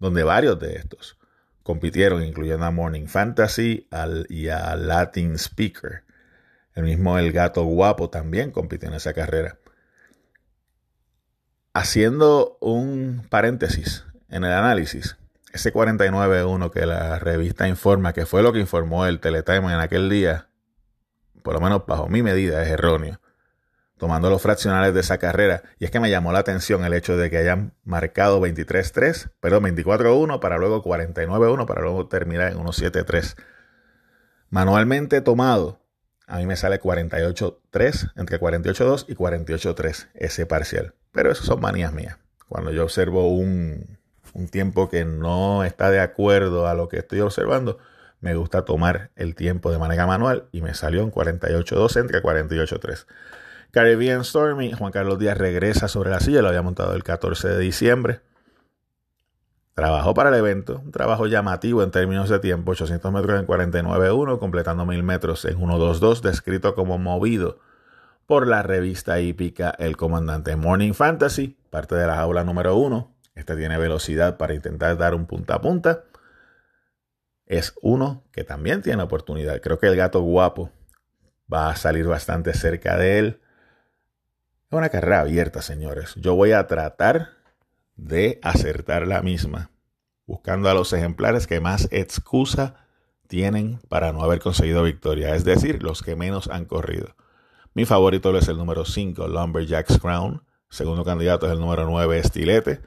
donde 0.00 0.24
varios 0.24 0.58
de 0.58 0.74
estos 0.74 1.16
compitieron, 1.62 2.24
incluyendo 2.24 2.64
a 2.66 2.72
Morning 2.72 3.06
Fantasy 3.06 3.86
y 4.28 4.48
a 4.48 4.74
Latin 4.74 5.38
Speaker. 5.38 6.02
El 6.74 6.82
mismo 6.82 7.16
El 7.20 7.30
Gato 7.30 7.62
Guapo 7.62 8.10
también 8.10 8.50
compitió 8.50 8.88
en 8.88 8.96
esa 8.96 9.12
carrera. 9.12 9.58
Haciendo 11.74 12.58
un 12.60 13.24
paréntesis 13.30 14.06
en 14.28 14.42
el 14.42 14.50
análisis, 14.50 15.16
ese 15.52 15.72
49.1 15.72 16.72
que 16.72 16.84
la 16.84 17.20
revista 17.20 17.68
informa, 17.68 18.12
que 18.12 18.26
fue 18.26 18.42
lo 18.42 18.52
que 18.52 18.58
informó 18.58 19.06
el 19.06 19.20
Teletime 19.20 19.72
en 19.72 19.78
aquel 19.78 20.10
día, 20.10 20.48
por 21.42 21.54
lo 21.54 21.60
menos 21.60 21.86
bajo 21.86 22.08
mi 22.08 22.22
medida, 22.22 22.62
es 22.62 22.68
erróneo. 22.70 23.20
Tomando 23.98 24.30
los 24.30 24.42
fraccionales 24.42 24.94
de 24.94 25.00
esa 25.00 25.18
carrera, 25.18 25.62
y 25.78 25.84
es 25.84 25.90
que 25.90 26.00
me 26.00 26.10
llamó 26.10 26.32
la 26.32 26.40
atención 26.40 26.84
el 26.84 26.92
hecho 26.92 27.16
de 27.16 27.30
que 27.30 27.38
hayan 27.38 27.74
marcado 27.84 28.40
23.3, 28.40 29.30
perdón, 29.40 29.64
24.1 29.64 30.40
para 30.40 30.56
luego 30.56 30.82
49.1 30.82 31.66
para 31.66 31.82
luego 31.82 32.08
terminar 32.08 32.52
en 32.52 32.58
1.73. 32.58 33.36
Manualmente 34.50 35.20
tomado, 35.20 35.82
a 36.26 36.38
mí 36.38 36.46
me 36.46 36.56
sale 36.56 36.80
48.3, 36.80 38.12
entre 38.16 38.40
48.2 38.40 39.04
y 39.08 39.14
48.3 39.14 40.08
ese 40.14 40.46
parcial. 40.46 40.94
Pero 41.12 41.30
eso 41.30 41.44
son 41.44 41.60
manías 41.60 41.92
mías. 41.92 42.18
Cuando 42.48 42.70
yo 42.70 42.84
observo 42.84 43.28
un, 43.34 43.98
tiempo 44.50 44.88
que 44.88 45.04
no 45.04 45.64
está 45.64 45.90
de 45.90 46.00
acuerdo 46.00 46.66
a 46.66 46.74
lo 46.74 46.88
que 46.88 46.98
estoy 46.98 47.20
observando, 47.20 47.78
me 48.22 48.34
gusta 48.36 48.64
tomar 48.64 49.10
el 49.16 49.34
tiempo 49.34 49.70
de 49.70 49.78
manera 49.78 50.06
manual 50.06 50.48
y 50.52 50.62
me 50.62 50.72
salió 50.74 51.02
en 51.02 51.12
48.2 51.12 52.00
entre 52.00 52.22
48.3. 52.22 53.06
Caribbean 53.72 54.24
Stormy, 54.24 54.72
Juan 54.72 54.92
Carlos 54.92 55.18
Díaz 55.18 55.36
regresa 55.36 55.88
sobre 55.88 56.10
la 56.10 56.20
silla, 56.20 56.40
lo 56.40 56.48
había 56.48 56.62
montado 56.62 56.94
el 56.94 57.02
14 57.02 57.48
de 57.48 57.58
diciembre. 57.58 58.20
Trabajó 59.74 60.14
para 60.14 60.28
el 60.28 60.36
evento, 60.36 60.80
un 60.84 60.92
trabajo 60.92 61.26
llamativo 61.26 61.82
en 61.82 61.90
términos 61.90 62.28
de 62.28 62.38
tiempo, 62.38 62.72
800 62.72 63.10
metros 63.12 63.40
en 63.40 63.46
49.1, 63.46 64.38
completando 64.38 64.86
1000 64.86 65.02
metros 65.02 65.44
en 65.44 65.58
1.22, 65.58 66.20
descrito 66.20 66.74
como 66.74 66.98
movido 66.98 67.58
por 68.26 68.46
la 68.46 68.62
revista 68.62 69.18
hípica 69.20 69.74
El 69.78 69.96
Comandante 69.96 70.54
Morning 70.54 70.92
Fantasy, 70.92 71.56
parte 71.70 71.96
de 71.96 72.06
la 72.06 72.16
jaula 72.16 72.44
número 72.44 72.76
1. 72.76 73.10
Este 73.34 73.56
tiene 73.56 73.78
velocidad 73.78 74.36
para 74.36 74.54
intentar 74.54 74.96
dar 74.96 75.14
un 75.14 75.26
punta 75.26 75.54
a 75.54 75.60
punta. 75.60 76.04
Es 77.46 77.74
uno 77.82 78.24
que 78.32 78.44
también 78.44 78.82
tiene 78.82 79.02
oportunidad. 79.02 79.60
Creo 79.60 79.78
que 79.78 79.86
el 79.86 79.96
gato 79.96 80.20
guapo 80.20 80.70
va 81.52 81.70
a 81.70 81.76
salir 81.76 82.06
bastante 82.06 82.54
cerca 82.54 82.96
de 82.96 83.18
él. 83.18 83.40
Es 84.70 84.78
una 84.78 84.88
carrera 84.88 85.20
abierta, 85.20 85.60
señores. 85.60 86.14
Yo 86.16 86.34
voy 86.34 86.52
a 86.52 86.66
tratar 86.66 87.30
de 87.96 88.40
acertar 88.42 89.06
la 89.06 89.22
misma, 89.22 89.70
buscando 90.26 90.68
a 90.68 90.74
los 90.74 90.92
ejemplares 90.92 91.46
que 91.46 91.60
más 91.60 91.88
excusa 91.90 92.86
tienen 93.28 93.80
para 93.88 94.12
no 94.12 94.22
haber 94.22 94.40
conseguido 94.40 94.82
victoria, 94.82 95.34
es 95.34 95.44
decir, 95.44 95.82
los 95.82 96.02
que 96.02 96.16
menos 96.16 96.48
han 96.48 96.64
corrido. 96.64 97.16
Mi 97.74 97.86
favorito 97.86 98.36
es 98.36 98.48
el 98.48 98.58
número 98.58 98.84
5, 98.84 99.28
Lumberjacks 99.28 99.98
Crown. 99.98 100.44
Segundo 100.68 101.04
candidato 101.04 101.46
es 101.46 101.52
el 101.52 101.60
número 101.60 101.86
9, 101.86 102.18
Estilete. 102.18 102.82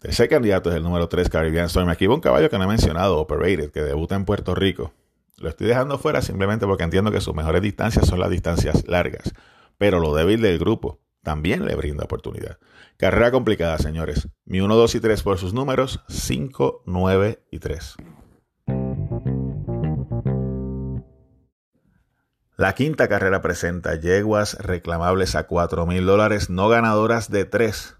Tercer 0.00 0.28
candidato 0.28 0.70
es 0.70 0.76
el 0.76 0.84
número 0.84 1.08
3, 1.08 1.28
Caribbean 1.28 1.66
Storm. 1.66 1.88
Aquí 1.88 2.06
va 2.06 2.14
un 2.14 2.20
caballo 2.20 2.48
que 2.48 2.56
no 2.56 2.64
he 2.64 2.68
mencionado, 2.68 3.18
Operated, 3.18 3.72
que 3.72 3.82
debuta 3.82 4.14
en 4.14 4.24
Puerto 4.24 4.54
Rico. 4.54 4.92
Lo 5.38 5.48
estoy 5.48 5.66
dejando 5.66 5.98
fuera 5.98 6.22
simplemente 6.22 6.66
porque 6.66 6.84
entiendo 6.84 7.10
que 7.10 7.20
sus 7.20 7.34
mejores 7.34 7.62
distancias 7.62 8.06
son 8.06 8.20
las 8.20 8.30
distancias 8.30 8.86
largas. 8.86 9.34
Pero 9.76 9.98
lo 9.98 10.14
débil 10.14 10.40
del 10.40 10.60
grupo 10.60 11.00
también 11.24 11.66
le 11.66 11.74
brinda 11.74 12.04
oportunidad. 12.04 12.58
Carrera 12.96 13.32
complicada, 13.32 13.76
señores. 13.78 14.28
Mi 14.44 14.60
1, 14.60 14.76
2 14.76 14.94
y 14.94 15.00
3 15.00 15.22
por 15.24 15.38
sus 15.38 15.52
números, 15.52 16.00
5, 16.08 16.84
9 16.86 17.42
y 17.50 17.58
3. 17.58 17.96
La 22.56 22.74
quinta 22.74 23.08
carrera 23.08 23.42
presenta 23.42 23.96
yeguas 23.96 24.54
reclamables 24.60 25.34
a 25.34 25.48
4 25.48 25.86
mil 25.86 26.06
dólares, 26.06 26.50
no 26.50 26.68
ganadoras 26.68 27.30
de 27.30 27.44
3 27.44 27.97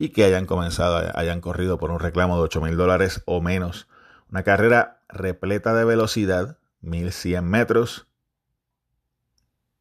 y 0.00 0.08
que 0.08 0.24
hayan 0.24 0.46
comenzado, 0.46 1.12
hayan 1.14 1.42
corrido 1.42 1.78
por 1.78 1.90
un 1.90 2.00
reclamo 2.00 2.36
de 2.36 2.44
8 2.44 2.62
mil 2.62 2.74
dólares 2.78 3.22
o 3.26 3.42
menos. 3.42 3.86
Una 4.30 4.42
carrera 4.42 5.02
repleta 5.10 5.74
de 5.74 5.84
velocidad, 5.84 6.56
1100 6.80 7.44
metros. 7.44 8.08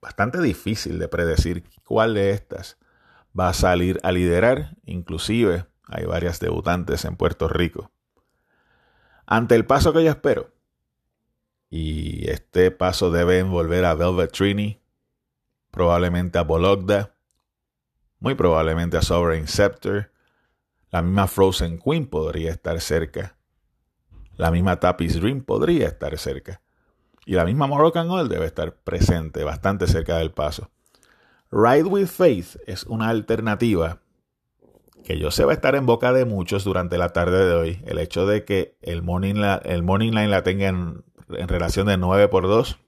Bastante 0.02 0.42
difícil 0.42 1.00
de 1.00 1.08
predecir 1.08 1.64
cuál 1.86 2.16
de 2.16 2.32
estas 2.32 2.78
va 3.38 3.48
a 3.48 3.54
salir 3.54 4.02
a 4.04 4.12
liderar. 4.12 4.76
Inclusive 4.84 5.68
hay 5.88 6.04
varias 6.04 6.42
debutantes 6.42 7.06
en 7.06 7.16
Puerto 7.16 7.48
Rico. 7.48 7.90
Ante 9.26 9.56
el 9.56 9.66
paso 9.66 9.94
que 9.94 10.04
yo 10.04 10.10
espero, 10.10 10.52
y 11.70 12.30
este 12.30 12.72
paso 12.72 13.10
debe 13.10 13.40
envolver 13.40 13.86
a 13.86 13.94
Velvet 13.94 14.34
Trini, 14.34 14.82
probablemente 15.72 16.40
a 16.40 16.44
Bologda, 16.44 17.16
muy 18.20 18.36
probablemente 18.36 18.98
a 18.98 19.02
Sovereign 19.02 19.48
Scepter. 19.48 20.12
La 20.92 21.02
misma 21.02 21.28
Frozen 21.28 21.80
Queen 21.80 22.08
podría 22.08 22.52
estar 22.52 22.80
cerca. 22.82 23.38
La 24.36 24.52
misma 24.52 24.80
Tappy's 24.80 25.20
Dream 25.20 25.42
podría 25.42 25.88
estar 25.88 26.18
cerca. 26.18 26.62
Y 27.26 27.34
la 27.34 27.46
misma 27.46 27.68
Moroccan 27.68 28.10
Oil 28.10 28.30
debe 28.30 28.46
estar 28.46 28.76
presente, 28.76 29.44
bastante 29.44 29.88
cerca 29.88 30.18
del 30.18 30.32
paso. 30.32 30.72
Ride 31.52 31.84
with 31.84 32.08
Faith 32.08 32.58
es 32.66 32.86
una 32.86 33.10
alternativa 33.10 34.02
que 35.04 35.18
yo 35.18 35.32
sé 35.32 35.46
va 35.46 35.52
a 35.52 35.56
estar 35.56 35.76
en 35.76 35.86
boca 35.86 36.12
de 36.14 36.26
muchos 36.26 36.64
durante 36.64 36.98
la 36.98 37.10
tarde 37.10 37.46
de 37.46 37.54
hoy. 37.54 37.82
El 37.86 38.00
hecho 38.00 38.26
de 38.26 38.46
que 38.46 38.78
el 38.82 39.02
morning, 39.02 39.36
line 39.36 40.28
la 40.28 40.44
tenga 40.44 40.68
en 40.68 41.04
en 41.38 41.48
relación 41.48 41.88
de 41.88 41.98
9 41.98 42.28
por 42.28 42.48
2 42.48 42.80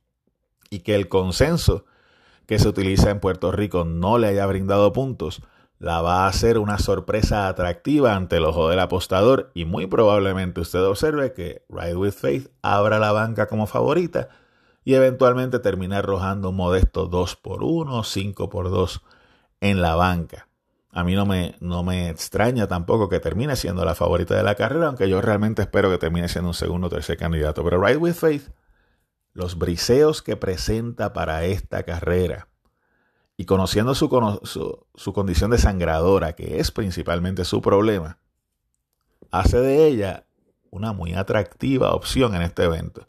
y 0.69 0.79
que 0.79 0.95
el 0.95 1.07
consenso 1.09 1.85
que 2.51 2.60
se 2.60 2.67
utiliza 2.67 3.12
en 3.12 3.22
Puerto 3.22 3.53
Rico 3.53 3.86
no 3.86 4.17
le 4.17 4.27
haya 4.27 4.46
brindado 4.46 4.91
puntos, 4.91 5.41
la 5.79 6.01
va 6.01 6.25
a 6.25 6.27
hacer 6.27 6.58
una 6.58 6.79
sorpresa 6.79 7.48
atractiva 7.48 8.13
ante 8.13 8.36
el 8.36 8.43
ojo 8.43 8.67
del 8.67 8.81
apostador 8.81 9.51
y 9.53 9.63
muy 9.63 9.88
probablemente 9.88 10.60
usted 10.60 10.84
observe 10.84 11.31
que 11.31 11.63
Ride 11.70 11.96
with 11.96 12.12
Faith 12.12 12.50
abra 12.62 13.00
la 13.00 13.13
banca 13.13 13.48
como 13.48 13.67
favorita 13.67 14.27
y 14.84 14.96
eventualmente 14.96 15.60
termine 15.60 15.96
arrojando 15.96 16.50
un 16.50 16.58
modesto 16.58 17.05
2 17.05 17.38
por 17.38 17.63
1, 17.63 18.03
5 18.03 18.50
por 18.50 18.70
2 18.70 19.01
en 19.62 19.81
la 19.81 19.96
banca. 19.96 20.50
A 20.91 21.05
mí 21.05 21.15
no 21.15 21.25
me, 21.25 21.55
no 21.62 21.84
me 21.84 22.10
extraña 22.10 22.67
tampoco 22.67 23.08
que 23.08 23.22
termine 23.22 23.55
siendo 23.55 23.86
la 23.86 23.96
favorita 23.96 24.36
de 24.36 24.43
la 24.43 24.55
carrera, 24.55 24.88
aunque 24.88 25.08
yo 25.08 25.22
realmente 25.22 25.62
espero 25.62 25.89
que 25.89 26.00
termine 26.00 26.27
siendo 26.27 26.50
un 26.50 26.53
segundo 26.53 26.88
o 26.88 26.89
tercer 26.89 27.15
candidato. 27.15 27.63
Pero 27.63 27.81
Ride 27.81 27.96
with 27.96 28.15
Faith, 28.15 28.50
los 29.33 29.57
briseos 29.57 30.21
que 30.21 30.35
presenta 30.35 31.13
para 31.13 31.45
esta 31.45 31.83
carrera 31.83 32.47
y 33.38 33.45
conociendo 33.45 33.95
su, 33.95 34.07
su, 34.93 35.13
condición 35.13 35.51
de 35.51 35.57
sangradora, 35.57 36.33
que 36.33 36.59
es 36.59 36.71
principalmente 36.71 37.43
su 37.45 37.61
problema, 37.61 38.19
hace 39.31 39.57
de 39.57 39.88
ella 39.88 40.25
una 40.69 40.93
muy 40.93 41.13
atractiva 41.13 41.93
opción 41.93 42.35
en 42.35 42.43
este 42.43 42.65
evento. 42.65 43.07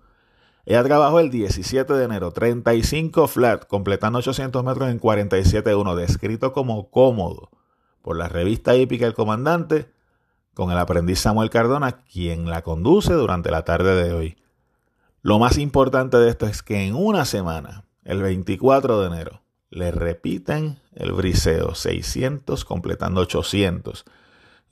Ella 0.65 0.85
trabajó 0.85 1.19
el 1.21 1.31
17 1.31 1.93
de 1.93 2.05
enero, 2.05 2.33
35 2.33 3.27
flat, 3.27 3.67
completando 3.67 4.21
800 4.21 4.65
metros 4.65 4.91
en 4.91 5.01
47.1, 5.01 5.95
descrito 5.97 6.53
como 6.53 6.89
cómodo 6.91 7.51
por 8.01 8.17
la 8.17 8.29
revista 8.29 8.75
hípica 8.77 9.07
El 9.07 9.15
Comandante, 9.15 9.93
con 10.55 10.71
el 10.71 10.79
aprendiz 10.79 11.21
Samuel 11.21 11.51
Cardona, 11.51 12.05
quien 12.05 12.49
la 12.49 12.63
conduce 12.63 13.13
durante 13.13 13.51
la 13.51 13.65
tarde 13.65 14.03
de 14.03 14.13
hoy. 14.13 14.42
Lo 15.25 15.39
más 15.39 15.57
importante 15.57 16.17
de 16.17 16.29
esto 16.29 16.47
es 16.49 16.65
que 16.65 16.85
en 16.85 16.97
una 16.97 17.25
semana, 17.25 17.85
el 18.03 18.21
24 18.21 19.01
de 19.01 19.07
enero, 19.07 19.43
le 19.71 19.93
repiten 19.93 20.81
el 20.97 21.13
briseo 21.13 21.77
600 21.77 22.65
completando 22.65 23.21
800. 23.21 24.05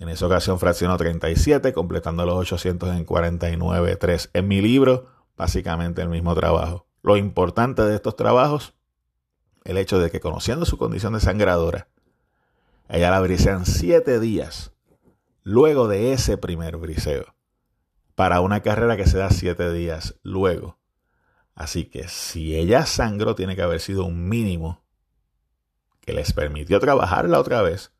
En 0.00 0.08
esa 0.08 0.26
ocasión 0.26 0.58
fraccionó 0.58 0.96
37 0.96 1.72
completando 1.72 2.26
los 2.26 2.34
800 2.34 2.96
en 2.96 3.06
49.3. 3.06 4.30
En 4.32 4.48
mi 4.48 4.60
libro, 4.60 5.06
básicamente 5.36 6.02
el 6.02 6.08
mismo 6.08 6.34
trabajo. 6.34 6.84
Lo 7.02 7.16
importante 7.16 7.82
de 7.82 7.94
estos 7.94 8.16
trabajos, 8.16 8.74
el 9.62 9.78
hecho 9.78 10.00
de 10.00 10.10
que 10.10 10.18
conociendo 10.18 10.66
su 10.66 10.78
condición 10.78 11.12
de 11.12 11.20
sangradora, 11.20 11.86
ella 12.88 13.12
la 13.12 13.20
brisean 13.20 13.66
siete 13.66 14.18
días 14.18 14.72
luego 15.44 15.86
de 15.86 16.12
ese 16.12 16.38
primer 16.38 16.76
briseo. 16.76 17.36
Para 18.20 18.42
una 18.42 18.60
carrera 18.60 18.98
que 18.98 19.06
se 19.06 19.16
da 19.16 19.30
siete 19.30 19.72
días 19.72 20.20
luego. 20.22 20.78
Así 21.54 21.86
que 21.86 22.06
si 22.06 22.54
ella 22.54 22.84
sangró, 22.84 23.34
tiene 23.34 23.56
que 23.56 23.62
haber 23.62 23.80
sido 23.80 24.04
un 24.04 24.28
mínimo 24.28 24.84
que 26.02 26.12
les 26.12 26.34
permitió 26.34 26.80
trabajarla 26.80 27.40
otra 27.40 27.62
vez, 27.62 27.94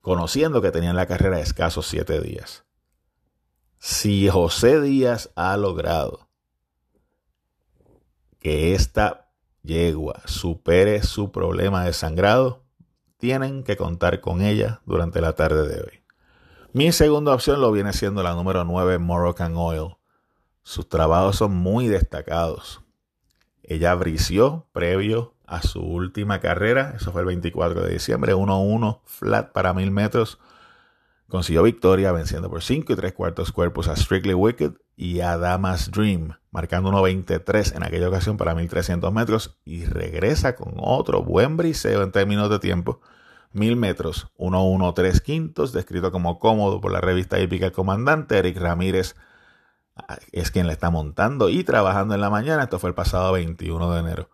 conociendo 0.00 0.62
que 0.62 0.70
tenían 0.70 0.96
la 0.96 1.04
carrera 1.04 1.40
escasos 1.40 1.86
siete 1.86 2.22
días. 2.22 2.64
Si 3.78 4.30
José 4.30 4.80
Díaz 4.80 5.30
ha 5.36 5.54
logrado 5.58 6.30
que 8.38 8.72
esta 8.72 9.30
yegua 9.60 10.22
supere 10.24 11.02
su 11.02 11.32
problema 11.32 11.84
de 11.84 11.92
sangrado, 11.92 12.64
tienen 13.18 13.62
que 13.62 13.76
contar 13.76 14.22
con 14.22 14.40
ella 14.40 14.80
durante 14.86 15.20
la 15.20 15.34
tarde 15.34 15.68
de 15.68 15.82
hoy. 15.82 16.05
Mi 16.76 16.92
segunda 16.92 17.32
opción 17.32 17.62
lo 17.62 17.72
viene 17.72 17.94
siendo 17.94 18.22
la 18.22 18.34
número 18.34 18.62
9, 18.62 18.98
Moroccan 18.98 19.54
Oil. 19.56 19.96
Sus 20.62 20.86
trabajos 20.86 21.36
son 21.36 21.56
muy 21.56 21.88
destacados. 21.88 22.82
Ella 23.62 23.94
brició 23.94 24.66
previo 24.72 25.32
a 25.46 25.62
su 25.62 25.80
última 25.80 26.38
carrera, 26.38 26.92
eso 26.94 27.12
fue 27.12 27.22
el 27.22 27.28
24 27.28 27.80
de 27.80 27.94
diciembre, 27.94 28.34
1-1 28.34 29.00
flat 29.06 29.52
para 29.52 29.72
mil 29.72 29.90
metros. 29.90 30.38
Consiguió 31.28 31.62
victoria 31.62 32.12
venciendo 32.12 32.50
por 32.50 32.62
5 32.62 32.92
y 32.92 32.96
3 32.96 33.14
cuartos 33.14 33.52
cuerpos 33.52 33.88
a 33.88 33.96
Strictly 33.96 34.34
Wicked 34.34 34.72
y 34.96 35.20
a 35.20 35.38
Damas 35.38 35.90
Dream, 35.90 36.34
marcando 36.50 36.90
1.23 36.90 37.74
en 37.74 37.84
aquella 37.84 38.08
ocasión 38.08 38.36
para 38.36 38.54
1300 38.54 39.10
metros 39.14 39.56
y 39.64 39.86
regresa 39.86 40.56
con 40.56 40.74
otro 40.76 41.22
buen 41.22 41.56
briseo 41.56 42.02
en 42.02 42.12
términos 42.12 42.50
de 42.50 42.58
tiempo 42.58 43.00
1000 43.52 43.76
metros, 43.76 44.28
1.13 44.38 45.20
quintos, 45.20 45.72
descrito 45.72 46.12
como 46.12 46.38
cómodo 46.38 46.80
por 46.80 46.92
la 46.92 47.00
revista 47.00 47.38
hípica 47.40 47.70
Comandante. 47.70 48.38
Eric 48.38 48.58
Ramírez 48.58 49.16
ah, 49.96 50.18
es 50.32 50.50
quien 50.50 50.66
le 50.66 50.72
está 50.72 50.90
montando 50.90 51.48
y 51.48 51.64
trabajando 51.64 52.14
en 52.14 52.20
la 52.20 52.30
mañana. 52.30 52.64
Esto 52.64 52.78
fue 52.78 52.90
el 52.90 52.94
pasado 52.94 53.32
21 53.32 53.92
de 53.92 54.00
enero. 54.00 54.30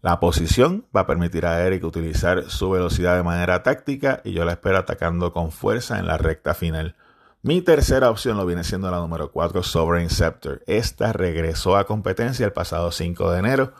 La 0.00 0.20
posición 0.20 0.86
va 0.94 1.00
a 1.00 1.06
permitir 1.06 1.46
a 1.46 1.62
Eric 1.62 1.82
utilizar 1.84 2.50
su 2.50 2.68
velocidad 2.70 3.16
de 3.16 3.22
manera 3.22 3.62
táctica 3.62 4.20
y 4.22 4.32
yo 4.32 4.44
la 4.44 4.52
espero 4.52 4.76
atacando 4.76 5.32
con 5.32 5.50
fuerza 5.50 5.98
en 5.98 6.06
la 6.06 6.18
recta 6.18 6.52
final. 6.52 6.94
Mi 7.40 7.62
tercera 7.62 8.10
opción 8.10 8.36
lo 8.36 8.44
viene 8.44 8.64
siendo 8.64 8.90
la 8.90 8.98
número 8.98 9.30
4, 9.30 9.62
Sovereign 9.62 10.10
Scepter. 10.10 10.62
Esta 10.66 11.12
regresó 11.12 11.76
a 11.76 11.84
competencia 11.84 12.44
el 12.44 12.52
pasado 12.52 12.90
5 12.90 13.30
de 13.30 13.38
enero 13.38 13.72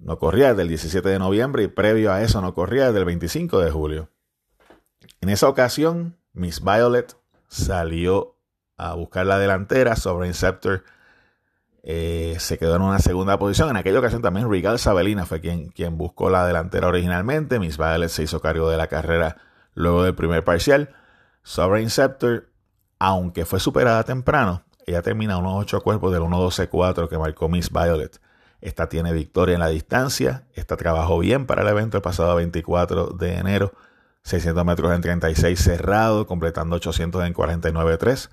no 0.00 0.18
corría 0.18 0.50
desde 0.50 0.62
el 0.62 0.68
17 0.68 1.08
de 1.08 1.18
noviembre 1.18 1.62
y 1.62 1.68
previo 1.68 2.12
a 2.12 2.22
eso 2.22 2.40
no 2.40 2.54
corría 2.54 2.86
desde 2.86 3.00
el 3.00 3.04
25 3.04 3.60
de 3.60 3.70
julio. 3.70 4.10
En 5.20 5.28
esa 5.28 5.48
ocasión, 5.48 6.16
Miss 6.32 6.62
Violet 6.62 7.16
salió 7.48 8.36
a 8.76 8.94
buscar 8.94 9.26
la 9.26 9.38
delantera. 9.38 9.96
sobre 9.96 10.28
Inceptor 10.28 10.84
eh, 11.82 12.36
se 12.38 12.58
quedó 12.58 12.76
en 12.76 12.82
una 12.82 12.98
segunda 12.98 13.38
posición. 13.38 13.70
En 13.70 13.76
aquella 13.76 13.98
ocasión 13.98 14.22
también 14.22 14.50
Regal 14.50 14.78
Sabelina 14.78 15.26
fue 15.26 15.40
quien, 15.40 15.68
quien 15.68 15.98
buscó 15.98 16.30
la 16.30 16.46
delantera 16.46 16.88
originalmente. 16.88 17.58
Miss 17.58 17.76
Violet 17.76 18.08
se 18.08 18.22
hizo 18.22 18.40
cargo 18.40 18.70
de 18.70 18.78
la 18.78 18.86
carrera 18.86 19.36
luego 19.74 20.02
del 20.02 20.14
primer 20.14 20.44
parcial. 20.44 20.94
Sovereign 21.42 21.90
Scepter, 21.90 22.50
aunque 22.98 23.44
fue 23.44 23.60
superada 23.60 24.04
temprano, 24.04 24.62
ella 24.86 25.02
termina 25.02 25.38
unos 25.38 25.54
8 25.56 25.80
cuerpos 25.82 26.12
del 26.12 26.22
1.12.4 26.22 27.08
que 27.08 27.18
marcó 27.18 27.48
Miss 27.48 27.70
Violet. 27.70 28.20
Esta 28.60 28.88
tiene 28.88 29.12
victoria 29.12 29.54
en 29.54 29.60
la 29.60 29.68
distancia. 29.68 30.44
Esta 30.54 30.76
trabajó 30.76 31.18
bien 31.18 31.46
para 31.46 31.62
el 31.62 31.68
evento 31.68 31.96
el 31.96 32.02
pasado 32.02 32.34
24 32.36 33.08
de 33.18 33.34
enero. 33.34 33.72
600 34.22 34.64
metros 34.64 34.94
en 34.94 35.00
36 35.00 35.58
cerrado, 35.58 36.26
completando 36.26 36.76
800 36.76 37.24
en 37.24 37.34
49.3. 37.34 38.30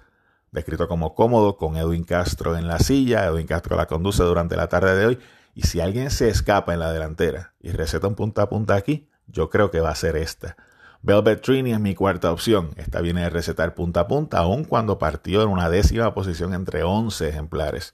Descrito 0.52 0.88
como 0.88 1.16
cómodo 1.16 1.58
con 1.58 1.78
Edwin 1.78 2.04
Castro 2.04 2.58
en 2.58 2.68
la 2.68 2.80
silla. 2.80 3.26
Edwin 3.26 3.48
Castro 3.48 3.78
la 3.78 3.86
conduce 3.86 4.24
durante 4.24 4.56
la 4.56 4.68
tarde 4.68 4.96
de 4.98 5.06
hoy. 5.06 5.20
Y 5.54 5.63
si 5.63 5.80
alguien 5.80 6.12
se 6.12 6.30
escapa 6.30 6.74
en 6.74 6.80
la 6.80 6.92
delantera 6.92 7.54
y 7.60 7.72
receta 7.72 8.08
un 8.08 8.16
punta 8.16 8.44
a 8.44 8.50
punta 8.50 8.76
aquí, 8.76 9.10
yo 9.28 9.50
creo 9.50 9.72
que 9.72 9.80
va 9.80 9.90
a 9.90 9.96
ser 9.96 10.16
esta. 10.16 10.56
Velvet 11.02 11.42
Trini 11.42 11.74
es 11.74 11.80
mi 11.80 11.96
cuarta 11.96 12.32
opción. 12.32 12.72
Esta 12.76 13.02
viene 13.02 13.22
de 13.22 13.30
recetar 13.30 13.76
punta 13.76 14.02
a 14.02 14.08
punta, 14.08 14.40
aun 14.40 14.66
cuando 14.66 15.00
partió 15.00 15.42
en 15.42 15.50
una 15.50 15.70
décima 15.70 16.13
posición 16.13 16.54
entre 16.54 16.84
11 16.84 17.30
ejemplares. 17.30 17.94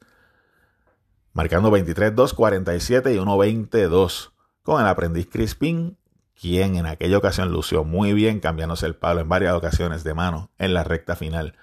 Marcando 1.33 1.71
23-2, 1.71 2.33
47 2.33 3.13
y 3.13 3.17
1-22, 3.17 4.31
con 4.61 4.81
el 4.81 4.87
aprendiz 4.87 5.27
Crispin, 5.29 5.97
quien 6.39 6.75
en 6.75 6.85
aquella 6.85 7.17
ocasión 7.17 7.51
lució 7.51 7.83
muy 7.83 8.13
bien, 8.13 8.39
cambiándose 8.39 8.85
el 8.85 8.95
palo 8.95 9.21
en 9.21 9.29
varias 9.29 9.53
ocasiones 9.53 10.03
de 10.03 10.13
mano 10.13 10.51
en 10.57 10.73
la 10.73 10.83
recta 10.83 11.15
final. 11.15 11.55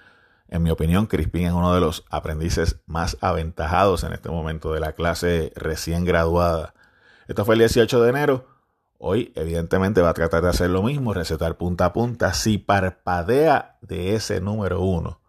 En 0.47 0.63
mi 0.63 0.69
opinión, 0.69 1.07
Crispin 1.07 1.47
es 1.47 1.53
uno 1.53 1.73
de 1.73 1.79
los 1.79 2.05
aprendices 2.09 2.81
más 2.85 3.17
aventajados 3.21 4.03
en 4.03 4.11
este 4.11 4.29
momento 4.29 4.73
de 4.73 4.81
la 4.81 4.91
clase 4.91 5.53
recién 5.55 6.03
graduada. 6.03 6.73
Esto 7.27 7.45
fue 7.45 7.55
el 7.55 7.59
18 7.59 8.01
de 8.01 8.09
enero. 8.09 8.47
Hoy, 8.97 9.31
evidentemente, 9.35 10.01
va 10.01 10.09
a 10.09 10.13
tratar 10.13 10.43
de 10.43 10.49
hacer 10.49 10.69
lo 10.69 10.83
mismo, 10.83 11.13
recetar 11.13 11.57
punta 11.57 11.85
a 11.85 11.93
punta. 11.93 12.33
Si 12.33 12.57
parpadea 12.57 13.77
de 13.81 14.15
ese 14.15 14.41
número 14.41 14.81
uno, 14.81 15.21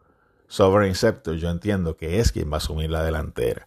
Sovereign 0.48 0.96
Scepter, 0.96 1.37
yo 1.37 1.48
entiendo 1.50 1.96
que 1.96 2.18
es 2.18 2.33
quien 2.33 2.50
va 2.50 2.55
a 2.55 2.59
asumir 2.59 2.90
la 2.90 3.05
delantera. 3.05 3.66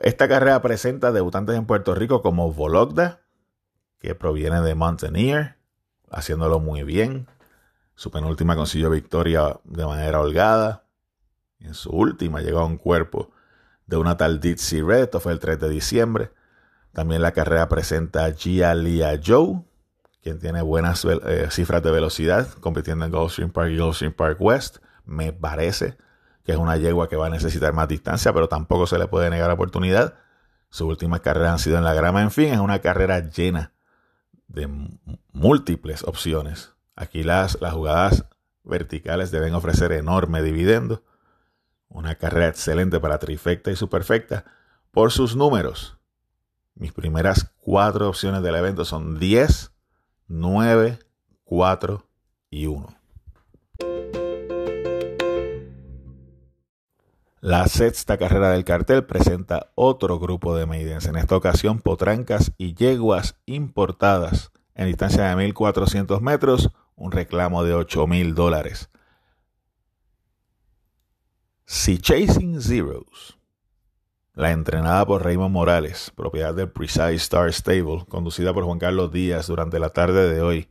Esta 0.00 0.28
carrera 0.28 0.62
presenta 0.62 1.12
debutantes 1.12 1.56
en 1.56 1.66
Puerto 1.66 1.94
Rico 1.94 2.22
como 2.22 2.52
Vologda, 2.52 3.20
que 3.98 4.14
proviene 4.14 4.60
de 4.60 4.74
Mountaineer, 4.74 5.56
haciéndolo 6.10 6.60
muy 6.60 6.82
bien. 6.84 7.26
Su 7.94 8.10
penúltima 8.10 8.54
consiguió 8.54 8.90
victoria 8.90 9.58
de 9.64 9.84
manera 9.84 10.20
holgada. 10.20 10.84
En 11.60 11.74
su 11.74 11.90
última 11.90 12.40
llegó 12.40 12.60
a 12.60 12.64
un 12.64 12.76
cuerpo 12.76 13.32
de 13.86 13.96
una 13.96 14.16
tal 14.16 14.40
Red, 14.40 15.02
esto 15.02 15.18
fue 15.18 15.32
el 15.32 15.40
3 15.40 15.58
de 15.58 15.68
diciembre. 15.68 16.30
También 16.92 17.22
la 17.22 17.32
carrera 17.32 17.68
presenta 17.68 18.24
a 18.24 18.32
Gia 18.32 18.74
Lia 18.74 19.20
Joe, 19.24 19.62
quien 20.22 20.38
tiene 20.38 20.62
buenas 20.62 21.04
eh, 21.04 21.48
cifras 21.50 21.82
de 21.82 21.90
velocidad, 21.90 22.48
compitiendo 22.60 23.04
en 23.04 23.10
Gulfstream 23.10 23.50
Park 23.50 23.70
y 23.70 23.78
Gulfstream 23.78 24.12
Park 24.12 24.36
West. 24.40 24.78
Me 25.04 25.32
parece 25.32 25.96
que 26.48 26.52
es 26.52 26.58
una 26.58 26.78
yegua 26.78 27.10
que 27.10 27.16
va 27.16 27.26
a 27.26 27.28
necesitar 27.28 27.74
más 27.74 27.88
distancia, 27.88 28.32
pero 28.32 28.48
tampoco 28.48 28.86
se 28.86 28.98
le 28.98 29.06
puede 29.06 29.28
negar 29.28 29.50
oportunidad. 29.50 30.14
Sus 30.70 30.88
últimas 30.88 31.20
carreras 31.20 31.52
han 31.52 31.58
sido 31.58 31.76
en 31.76 31.84
la 31.84 31.92
grama. 31.92 32.22
En 32.22 32.30
fin, 32.30 32.54
es 32.54 32.58
una 32.58 32.78
carrera 32.78 33.20
llena 33.20 33.74
de 34.46 34.66
múltiples 35.30 36.04
opciones. 36.04 36.72
Aquí 36.96 37.22
las, 37.22 37.60
las 37.60 37.74
jugadas 37.74 38.24
verticales 38.64 39.30
deben 39.30 39.54
ofrecer 39.54 39.92
enorme 39.92 40.40
dividendo. 40.40 41.02
Una 41.90 42.14
carrera 42.14 42.48
excelente 42.48 42.98
para 42.98 43.18
trifecta 43.18 43.70
y 43.70 43.76
superfecta 43.76 44.46
por 44.90 45.12
sus 45.12 45.36
números. 45.36 45.98
Mis 46.74 46.94
primeras 46.94 47.52
cuatro 47.60 48.08
opciones 48.08 48.42
del 48.42 48.54
evento 48.54 48.86
son 48.86 49.18
10, 49.18 49.70
9, 50.28 50.98
4 51.44 52.06
y 52.48 52.64
1. 52.68 52.97
La 57.40 57.68
sexta 57.68 58.18
carrera 58.18 58.50
del 58.50 58.64
cartel 58.64 59.04
presenta 59.04 59.70
otro 59.76 60.18
grupo 60.18 60.56
de 60.56 60.66
maidens, 60.66 61.06
en 61.06 61.16
esta 61.16 61.36
ocasión 61.36 61.78
potrancas 61.78 62.52
y 62.58 62.74
yeguas 62.74 63.36
importadas 63.46 64.50
en 64.74 64.88
distancia 64.88 65.28
de 65.28 65.36
1400 65.36 66.20
metros 66.20 66.70
un 66.96 67.12
reclamo 67.12 67.62
de 67.62 67.74
8 67.74 68.08
mil 68.08 68.34
dólares. 68.34 68.90
Si 71.64 71.98
Chasing 71.98 72.60
Zeros, 72.60 73.38
la 74.34 74.50
entrenada 74.50 75.06
por 75.06 75.22
Raymond 75.22 75.52
Morales, 75.52 76.10
propiedad 76.16 76.54
del 76.54 76.70
Precise 76.70 77.14
Star 77.14 77.52
Stable, 77.52 78.04
conducida 78.08 78.52
por 78.52 78.64
Juan 78.64 78.80
Carlos 78.80 79.12
Díaz 79.12 79.46
durante 79.46 79.78
la 79.78 79.90
tarde 79.90 80.32
de 80.32 80.40
hoy, 80.40 80.70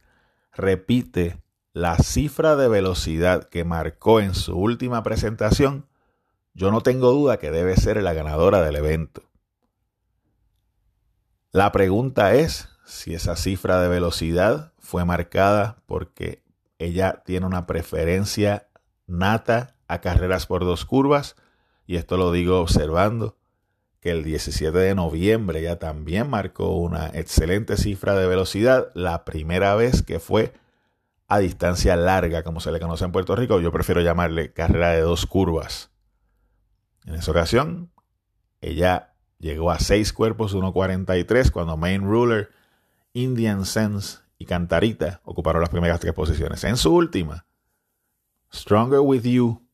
repite 0.52 1.42
la 1.72 1.98
cifra 1.98 2.58
de 2.58 2.68
velocidad 2.68 3.48
que 3.48 3.64
marcó 3.64 4.20
en 4.20 4.34
su 4.34 4.58
última 4.58 5.04
presentación, 5.04 5.86
yo 6.58 6.72
no 6.72 6.82
tengo 6.82 7.12
duda 7.12 7.38
que 7.38 7.52
debe 7.52 7.76
ser 7.78 8.02
la 8.02 8.14
ganadora 8.14 8.64
del 8.64 8.78
evento. 8.78 9.22
La 11.52 11.72
pregunta 11.72 12.34
es 12.34 12.70
si 12.84 13.14
esa 13.14 13.36
cifra 13.36 13.80
de 13.80 13.88
velocidad 13.88 14.74
fue 14.80 15.06
marcada 15.06 15.84
porque 15.86 16.42
ella 16.80 17.22
tiene 17.24 17.46
una 17.46 17.68
preferencia 17.68 18.70
nata 19.06 19.76
a 19.88 20.02
carreras 20.02 20.48
por 20.48 20.66
dos 20.66 20.84
curvas, 20.84 21.36
y 21.86 21.96
esto 21.96 22.18
lo 22.18 22.32
digo 22.32 22.60
observando 22.60 23.38
que 24.00 24.10
el 24.10 24.24
17 24.24 24.76
de 24.76 24.96
noviembre 24.96 25.62
ya 25.62 25.78
también 25.78 26.28
marcó 26.28 26.76
una 26.76 27.10
excelente 27.10 27.78
cifra 27.78 28.16
de 28.16 28.26
velocidad, 28.26 28.90
la 28.96 29.26
primera 29.26 29.76
vez 29.76 30.02
que 30.02 30.20
fue 30.20 30.54
a 31.28 31.38
distancia 31.38 31.96
larga, 31.96 32.42
como 32.42 32.62
se 32.62 32.72
le 32.72 32.80
conoce 32.80 33.06
en 33.06 33.12
Puerto 33.12 33.36
Rico, 33.36 33.60
yo 33.60 33.72
prefiero 33.72 34.02
llamarle 34.02 34.54
carrera 34.54 34.90
de 34.90 35.02
dos 35.02 35.28
curvas. 35.28 35.92
En 37.08 37.16
esa 37.16 37.32
ocasión, 37.32 37.90
ella 38.60 39.14
llegó 39.40 39.72
a 39.72 39.80
seis 39.80 40.12
cuerpos 40.12 40.54
1.43 40.54 41.52
cuando 41.52 41.78
Main 41.78 42.04
Ruler, 42.04 42.52
Indian 43.14 43.66
Sense 43.66 44.20
y 44.38 44.46
Cantarita 44.46 45.22
ocuparon 45.24 45.62
las 45.62 45.70
primeras 45.70 46.02
tres 46.02 46.14
posiciones. 46.14 46.66
En 46.66 46.76
su 46.76 46.94
última, 46.94 47.46
Stronger 48.54 49.00
With 49.00 49.24
You 49.24 49.66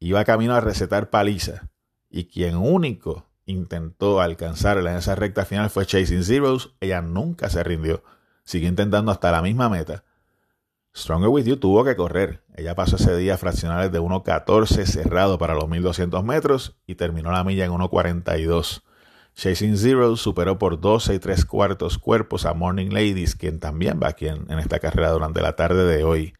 iba 0.00 0.24
camino 0.24 0.54
a 0.54 0.60
recetar 0.60 1.10
paliza 1.10 1.70
y 2.10 2.24
quien 2.24 2.56
único 2.56 3.30
intentó 3.46 4.20
alcanzarla 4.20 4.90
en 4.90 4.98
esa 4.98 5.14
recta 5.14 5.44
final 5.44 5.70
fue 5.70 5.86
Chasing 5.86 6.24
Zeros. 6.24 6.74
Ella 6.80 7.02
nunca 7.02 7.50
se 7.50 7.62
rindió, 7.62 8.02
siguió 8.42 8.68
intentando 8.68 9.12
hasta 9.12 9.30
la 9.30 9.42
misma 9.42 9.68
meta. 9.68 10.02
Stronger 10.94 11.28
With 11.28 11.46
You 11.46 11.56
tuvo 11.56 11.84
que 11.84 11.96
correr. 11.96 12.42
Ella 12.54 12.74
pasó 12.74 12.96
ese 12.96 13.16
día 13.16 13.38
fraccionales 13.38 13.90
de 13.92 14.00
1.14 14.00 14.84
cerrado 14.84 15.38
para 15.38 15.54
los 15.54 15.68
1200 15.68 16.22
metros 16.22 16.76
y 16.86 16.96
terminó 16.96 17.32
la 17.32 17.44
milla 17.44 17.64
en 17.64 17.72
1.42. 17.72 18.82
Chasing 19.34 19.78
Zero 19.78 20.14
superó 20.16 20.58
por 20.58 20.80
12 20.80 21.14
y 21.14 21.18
3 21.18 21.46
cuartos 21.46 21.96
cuerpos 21.96 22.44
a 22.44 22.52
Morning 22.52 22.90
Ladies, 22.90 23.34
quien 23.34 23.60
también 23.60 23.98
va 24.02 24.08
aquí 24.08 24.28
en, 24.28 24.50
esta 24.58 24.78
carrera 24.78 25.10
durante 25.10 25.40
la 25.40 25.56
tarde 25.56 25.84
de 25.84 26.04
hoy. 26.04 26.34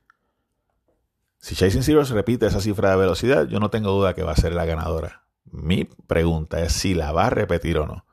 Si 1.39 1.55
Chasing 1.55 1.83
Zero 1.83 2.05
repite 2.05 2.47
esa 2.47 2.61
cifra 2.61 2.91
de 2.91 2.97
velocidad, 2.97 3.49
yo 3.49 3.59
no 3.59 3.71
tengo 3.71 3.91
duda 3.91 4.15
que 4.15 4.23
va 4.23 4.33
a 4.33 4.37
ser 4.37 4.53
la 4.53 4.67
ganadora. 4.67 5.25
Mi 5.51 5.85
pregunta 5.85 6.61
es 6.61 6.73
si 6.73 6.95
la 6.95 7.13
va 7.13 7.27
a 7.27 7.31
repetir 7.31 7.79
o 7.79 7.87
no. 7.87 8.05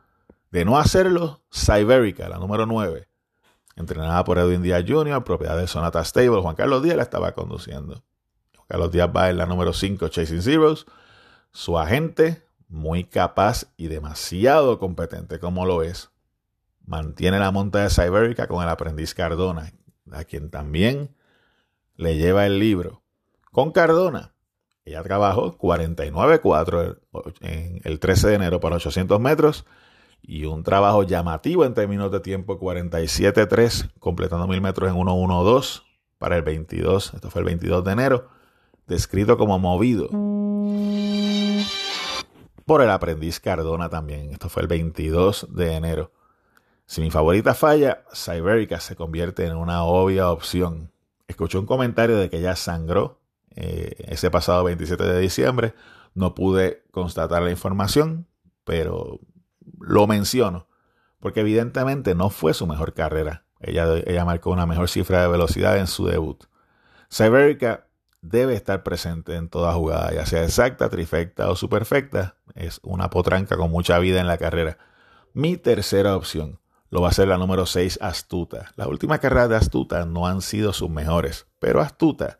De 0.49 0.63
no 0.63 0.79
hacerlo, 0.79 1.41
Cyberica, 1.53 2.29
la 2.29 2.39
número 2.39 2.65
9, 2.65 3.08
entrenada 3.79 4.23
por 4.25 4.37
Edwin 4.37 4.61
Díaz 4.61 4.83
Jr., 4.85 5.23
propiedad 5.23 5.57
de 5.57 5.65
Sonata 5.65 6.03
Stable, 6.03 6.41
Juan 6.41 6.55
Carlos 6.55 6.83
Díaz 6.83 6.97
la 6.97 7.03
estaba 7.03 7.31
conduciendo. 7.31 8.03
Juan 8.55 8.67
Carlos 8.67 8.91
Díaz 8.91 9.09
va 9.15 9.29
en 9.29 9.37
la 9.37 9.45
número 9.45 9.73
5, 9.73 10.09
Chasing 10.09 10.41
Zeros. 10.41 10.85
Su 11.51 11.79
agente, 11.79 12.43
muy 12.67 13.05
capaz 13.05 13.67
y 13.77 13.87
demasiado 13.87 14.77
competente 14.79 15.39
como 15.39 15.65
lo 15.65 15.81
es, 15.81 16.11
mantiene 16.85 17.39
la 17.39 17.51
monta 17.51 17.79
de 17.79 17.89
Cyberica 17.89 18.47
con 18.47 18.61
el 18.61 18.69
aprendiz 18.69 19.13
Cardona, 19.13 19.71
a 20.11 20.23
quien 20.25 20.49
también 20.49 21.15
le 21.95 22.17
lleva 22.17 22.45
el 22.45 22.59
libro. 22.59 23.01
Con 23.51 23.71
Cardona, 23.71 24.33
ella 24.83 25.01
trabajó 25.03 25.57
49.4 25.57 26.99
en 27.41 27.81
el 27.83 27.99
13 27.99 28.27
de 28.27 28.35
enero 28.35 28.59
para 28.59 28.75
800 28.75 29.19
metros 29.19 29.65
y 30.21 30.45
un 30.45 30.63
trabajo 30.63 31.03
llamativo 31.03 31.65
en 31.65 31.73
términos 31.73 32.11
de 32.11 32.19
tiempo 32.19 32.59
47.3, 32.59 33.91
completando 33.99 34.47
1000 34.47 34.61
metros 34.61 34.89
en 34.89 34.95
1.12 34.95 35.83
para 36.17 36.35
el 36.35 36.43
22, 36.43 37.13
esto 37.13 37.29
fue 37.29 37.41
el 37.41 37.45
22 37.45 37.83
de 37.83 37.91
enero, 37.91 38.27
descrito 38.87 39.37
como 39.37 39.57
movido 39.59 40.09
por 42.69 42.83
el 42.83 42.91
aprendiz 42.91 43.39
Cardona 43.39 43.89
también. 43.89 44.29
Esto 44.29 44.47
fue 44.47 44.61
el 44.61 44.67
22 44.67 45.55
de 45.55 45.73
enero. 45.73 46.11
Si 46.85 47.01
mi 47.01 47.09
favorita 47.09 47.55
falla, 47.55 48.03
Cyberica 48.13 48.79
se 48.79 48.95
convierte 48.95 49.43
en 49.47 49.57
una 49.57 49.85
obvia 49.85 50.29
opción. 50.29 50.91
Escuché 51.27 51.57
un 51.57 51.65
comentario 51.65 52.17
de 52.17 52.29
que 52.29 52.37
ella 52.37 52.55
sangró 52.55 53.21
eh, 53.55 53.95
ese 54.07 54.29
pasado 54.29 54.63
27 54.65 55.03
de 55.03 55.19
diciembre. 55.19 55.73
No 56.13 56.35
pude 56.35 56.83
constatar 56.91 57.41
la 57.41 57.49
información, 57.49 58.27
pero 58.65 59.19
lo 59.79 60.07
menciono, 60.07 60.67
porque 61.19 61.41
evidentemente 61.41 62.15
no 62.15 62.29
fue 62.29 62.53
su 62.53 62.67
mejor 62.67 62.93
carrera. 62.93 63.45
Ella, 63.59 63.85
ella 64.05 64.25
marcó 64.25 64.51
una 64.51 64.65
mejor 64.65 64.89
cifra 64.89 65.21
de 65.21 65.27
velocidad 65.27 65.77
en 65.77 65.87
su 65.87 66.05
debut. 66.05 66.45
Cyberica 67.11 67.87
debe 68.21 68.53
estar 68.53 68.83
presente 68.83 69.35
en 69.35 69.49
toda 69.49 69.73
jugada, 69.73 70.13
ya 70.13 70.25
sea 70.25 70.43
exacta, 70.43 70.89
trifecta 70.89 71.49
o 71.49 71.55
superfecta. 71.55 72.35
Es 72.55 72.79
una 72.83 73.09
potranca 73.09 73.57
con 73.57 73.71
mucha 73.71 73.99
vida 73.99 74.19
en 74.19 74.27
la 74.27 74.37
carrera. 74.37 74.77
Mi 75.33 75.57
tercera 75.57 76.15
opción 76.15 76.59
lo 76.89 77.01
va 77.01 77.09
a 77.09 77.13
ser 77.13 77.27
la 77.27 77.37
número 77.37 77.65
6, 77.65 77.99
Astuta. 78.01 78.71
Las 78.75 78.87
últimas 78.87 79.19
carreras 79.19 79.49
de 79.49 79.55
Astuta 79.55 80.05
no 80.05 80.27
han 80.27 80.41
sido 80.41 80.73
sus 80.73 80.89
mejores, 80.89 81.47
pero 81.59 81.81
Astuta 81.81 82.39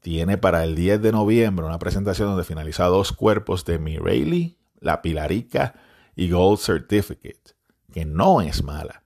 tiene 0.00 0.38
para 0.38 0.64
el 0.64 0.74
10 0.74 1.02
de 1.02 1.12
noviembre 1.12 1.66
una 1.66 1.78
presentación 1.78 2.28
donde 2.28 2.44
finaliza 2.44 2.84
dos 2.86 3.12
cuerpos 3.12 3.64
de 3.64 3.78
Miraley, 3.78 4.58
La 4.78 5.02
Pilarica 5.02 5.74
y 6.16 6.30
Gold 6.30 6.58
Certificate, 6.58 7.54
que 7.92 8.04
no 8.04 8.40
es 8.40 8.62
mala. 8.62 9.04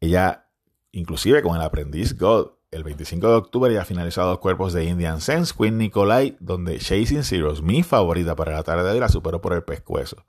Ella, 0.00 0.48
inclusive 0.92 1.42
con 1.42 1.56
el 1.56 1.62
aprendiz 1.62 2.18
God, 2.18 2.52
el 2.70 2.82
25 2.82 3.28
de 3.28 3.34
octubre 3.34 3.72
ya 3.72 3.84
finalizado 3.84 4.30
dos 4.30 4.40
cuerpos 4.40 4.72
de 4.72 4.84
Indian 4.84 5.20
Sense, 5.20 5.54
Queen 5.56 5.78
Nicolai, 5.78 6.36
donde 6.40 6.78
Chasing 6.78 7.22
Zeros, 7.22 7.62
mi 7.62 7.82
favorita 7.82 8.34
para 8.34 8.52
la 8.52 8.64
tarde 8.64 8.92
de 8.92 9.00
la 9.00 9.08
superó 9.08 9.40
por 9.40 9.52
el 9.52 9.62
pescuezo. 9.62 10.24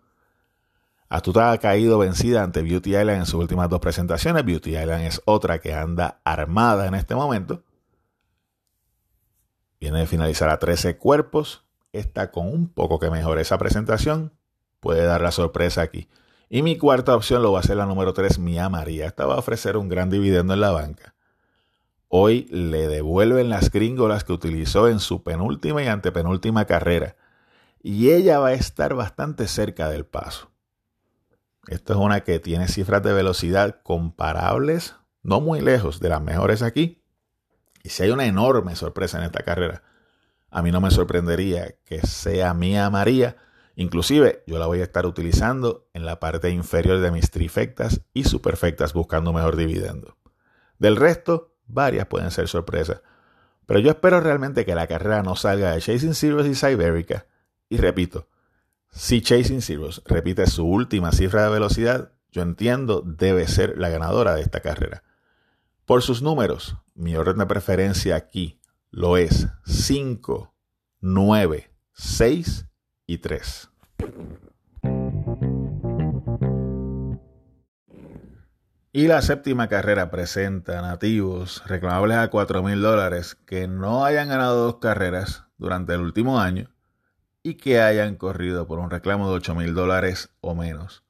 Astuta 1.10 1.52
ha 1.52 1.58
caído 1.60 2.00
vencida 2.00 2.44
ante 2.44 2.62
Beauty 2.62 2.92
Island 2.92 3.20
en 3.20 3.26
sus 3.26 3.36
últimas 3.36 3.70
dos 3.70 3.80
presentaciones. 3.80 4.44
Beauty 4.44 4.78
Island 4.78 5.06
es 5.06 5.22
otra 5.26 5.60
que 5.60 5.74
anda 5.74 6.20
armada 6.24 6.88
en 6.88 6.96
este 6.96 7.16
momento. 7.16 7.64
Viene 9.80 10.00
de 10.00 10.08
finalizar 10.08 10.50
a 10.50 10.60
13 10.60 10.98
cuerpos. 10.98 11.66
Está 11.94 12.32
con 12.32 12.48
un 12.48 12.68
poco 12.68 13.00
que 13.00 13.10
mejore 13.10 13.42
esa 13.42 13.58
presentación. 13.58 14.34
Puede 14.80 15.04
dar 15.06 15.22
la 15.22 15.32
sorpresa 15.32 15.82
aquí. 15.82 16.08
Y 16.50 16.62
mi 16.62 16.78
cuarta 16.78 17.16
opción 17.16 17.42
lo 17.42 17.52
va 17.52 17.60
a 17.60 17.64
ser 17.64 17.78
la 17.78 17.86
número 17.86 18.14
3, 18.14 18.40
Mía 18.40 18.70
María. 18.70 19.08
Esta 19.08 19.26
va 19.26 19.36
a 19.36 19.40
ofrecer 19.40 19.78
un 19.78 19.90
gran 19.90 20.10
dividendo 20.10 20.54
en 20.54 20.62
la 20.62 20.72
banca. 20.72 21.16
Hoy 22.08 22.48
le 22.52 22.88
devuelven 22.88 23.50
las 23.50 23.72
gringolas 23.72 24.24
que 24.24 24.34
utilizó 24.34 24.88
en 24.88 25.00
su 25.00 25.24
penúltima 25.24 25.84
y 25.84 25.88
antepenúltima 25.88 26.66
carrera. 26.66 27.16
Y 27.82 28.12
ella 28.12 28.40
va 28.40 28.50
a 28.50 28.54
estar 28.54 28.94
bastante 28.94 29.48
cerca 29.48 29.90
del 29.90 30.06
paso. 30.06 30.52
Esta 31.68 31.94
es 31.94 32.00
una 32.00 32.22
que 32.22 32.40
tiene 32.40 32.68
cifras 32.68 33.02
de 33.02 33.14
velocidad 33.14 33.82
comparables, 33.84 34.96
no 35.24 35.42
muy 35.42 35.62
lejos 35.62 36.00
de 36.00 36.10
las 36.10 36.22
mejores 36.22 36.62
aquí. 36.62 37.04
Y 37.84 37.90
si 37.90 38.04
hay 38.04 38.12
una 38.12 38.26
enorme 38.26 38.76
sorpresa 38.76 39.18
en 39.18 39.26
esta 39.26 39.44
carrera, 39.44 39.84
a 40.50 40.62
mí 40.62 40.72
no 40.72 40.80
me 40.80 40.92
sorprendería 40.92 41.76
que 41.86 42.02
sea 42.02 42.54
Mía 42.54 42.90
María. 42.90 43.36
Inclusive 43.76 44.44
yo 44.48 44.58
la 44.58 44.68
voy 44.68 44.80
a 44.80 44.84
estar 44.84 45.06
utilizando 45.06 45.88
en 45.94 46.06
la 46.06 46.20
parte 46.20 46.50
inferior 46.50 47.00
de 47.00 47.12
mis 47.12 47.30
trifectas 47.30 48.02
y 48.14 48.24
superfectas 48.24 48.94
buscando 48.94 49.34
mejor 49.34 49.58
dividendo. 49.58 50.18
Del 50.80 50.96
resto, 50.96 51.56
varias 51.68 52.08
pueden 52.08 52.32
ser 52.32 52.48
sorpresas. 52.48 53.02
Pero 53.66 53.80
yo 53.80 53.92
espero 53.92 54.22
realmente 54.22 54.66
que 54.66 54.76
la 54.76 54.88
carrera 54.88 55.24
no 55.24 55.36
salga 55.36 55.72
de 55.72 55.82
Chasing 55.82 56.14
Zeros 56.14 56.48
y 56.48 56.56
Siberica. 56.56 57.26
Y 57.68 57.78
repito, 57.78 58.30
si 58.92 59.22
Chasing 59.22 59.62
Zeros 59.62 60.02
repite 60.06 60.48
su 60.48 60.66
última 60.66 61.12
cifra 61.12 61.44
de 61.44 61.50
velocidad, 61.50 62.12
yo 62.32 62.44
entiendo 62.44 63.02
debe 63.02 63.48
ser 63.48 63.78
la 63.78 63.90
ganadora 63.90 64.36
de 64.36 64.42
esta 64.42 64.62
carrera. 64.62 65.04
Por 65.86 66.02
sus 66.02 66.22
números, 66.22 66.78
mi 66.94 67.16
orden 67.16 67.40
de 67.40 67.46
preferencia 67.46 68.16
aquí 68.16 68.62
lo 68.90 69.18
es 69.18 69.48
5, 69.66 70.54
9, 71.02 71.72
6 71.94 72.66
y 73.08 73.18
3. 73.20 73.70
Y 78.92 79.08
la 79.08 79.22
séptima 79.22 79.68
carrera 79.68 80.10
presenta 80.10 80.82
nativos 80.82 81.62
reclamables 81.66 82.16
a 82.16 82.30
4 82.30 82.64
mil 82.64 82.82
dólares 82.82 83.36
que 83.46 83.68
no 83.68 84.06
hayan 84.06 84.30
ganado 84.30 84.64
dos 84.64 84.78
carreras 84.78 85.44
durante 85.58 85.94
el 85.94 86.00
último 86.00 86.40
año 86.40 86.72
y 87.44 87.56
que 87.56 87.82
hayan 87.82 88.16
corrido 88.16 88.68
por 88.68 88.80
un 88.80 88.90
reclamo 88.90 89.28
de 89.28 89.36
8 89.36 89.54
mil 89.54 89.74
dólares 89.74 90.30
o 90.40 90.56
menos. 90.56 91.04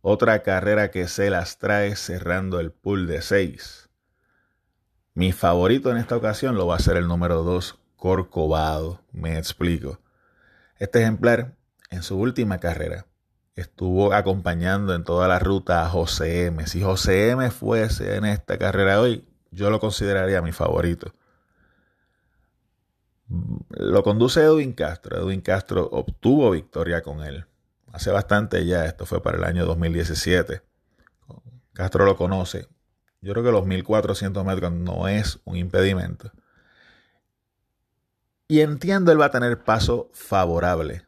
Otra 0.00 0.44
carrera 0.44 0.92
que 0.92 1.08
se 1.08 1.28
las 1.28 1.58
trae 1.58 1.96
cerrando 1.96 2.60
el 2.60 2.70
pool 2.70 3.08
de 3.08 3.20
6. 3.20 3.90
Mi 5.14 5.32
favorito 5.32 5.90
en 5.90 5.96
esta 5.96 6.16
ocasión 6.16 6.54
lo 6.54 6.68
va 6.68 6.76
a 6.76 6.78
ser 6.78 6.96
el 6.96 7.08
número 7.08 7.42
2, 7.42 7.80
Corcovado. 7.96 9.00
Me 9.10 9.38
explico. 9.38 9.98
Este 10.78 11.02
ejemplar, 11.02 11.56
en 11.90 12.02
su 12.02 12.18
última 12.18 12.58
carrera, 12.58 13.06
estuvo 13.54 14.12
acompañando 14.12 14.94
en 14.94 15.04
toda 15.04 15.28
la 15.28 15.38
ruta 15.38 15.84
a 15.84 15.88
José 15.88 16.46
M. 16.46 16.66
Si 16.66 16.82
José 16.82 17.30
M 17.30 17.50
fuese 17.50 18.16
en 18.16 18.24
esta 18.24 18.58
carrera 18.58 19.00
hoy, 19.00 19.28
yo 19.50 19.70
lo 19.70 19.78
consideraría 19.78 20.42
mi 20.42 20.52
favorito. 20.52 21.14
Lo 23.70 24.02
conduce 24.02 24.42
Edwin 24.42 24.72
Castro. 24.72 25.16
Edwin 25.18 25.40
Castro 25.40 25.88
obtuvo 25.90 26.50
victoria 26.50 27.02
con 27.02 27.22
él. 27.22 27.46
Hace 27.92 28.10
bastante 28.10 28.66
ya, 28.66 28.86
esto 28.86 29.06
fue 29.06 29.22
para 29.22 29.38
el 29.38 29.44
año 29.44 29.64
2017. 29.66 30.62
Castro 31.72 32.04
lo 32.04 32.16
conoce. 32.16 32.68
Yo 33.20 33.32
creo 33.32 33.44
que 33.44 33.52
los 33.52 33.66
1400 33.66 34.44
metros 34.44 34.72
no 34.72 35.08
es 35.08 35.40
un 35.44 35.56
impedimento. 35.56 36.32
Y 38.46 38.60
entiendo 38.60 39.10
él 39.10 39.20
va 39.20 39.26
a 39.26 39.30
tener 39.30 39.64
paso 39.64 40.10
favorable 40.12 41.06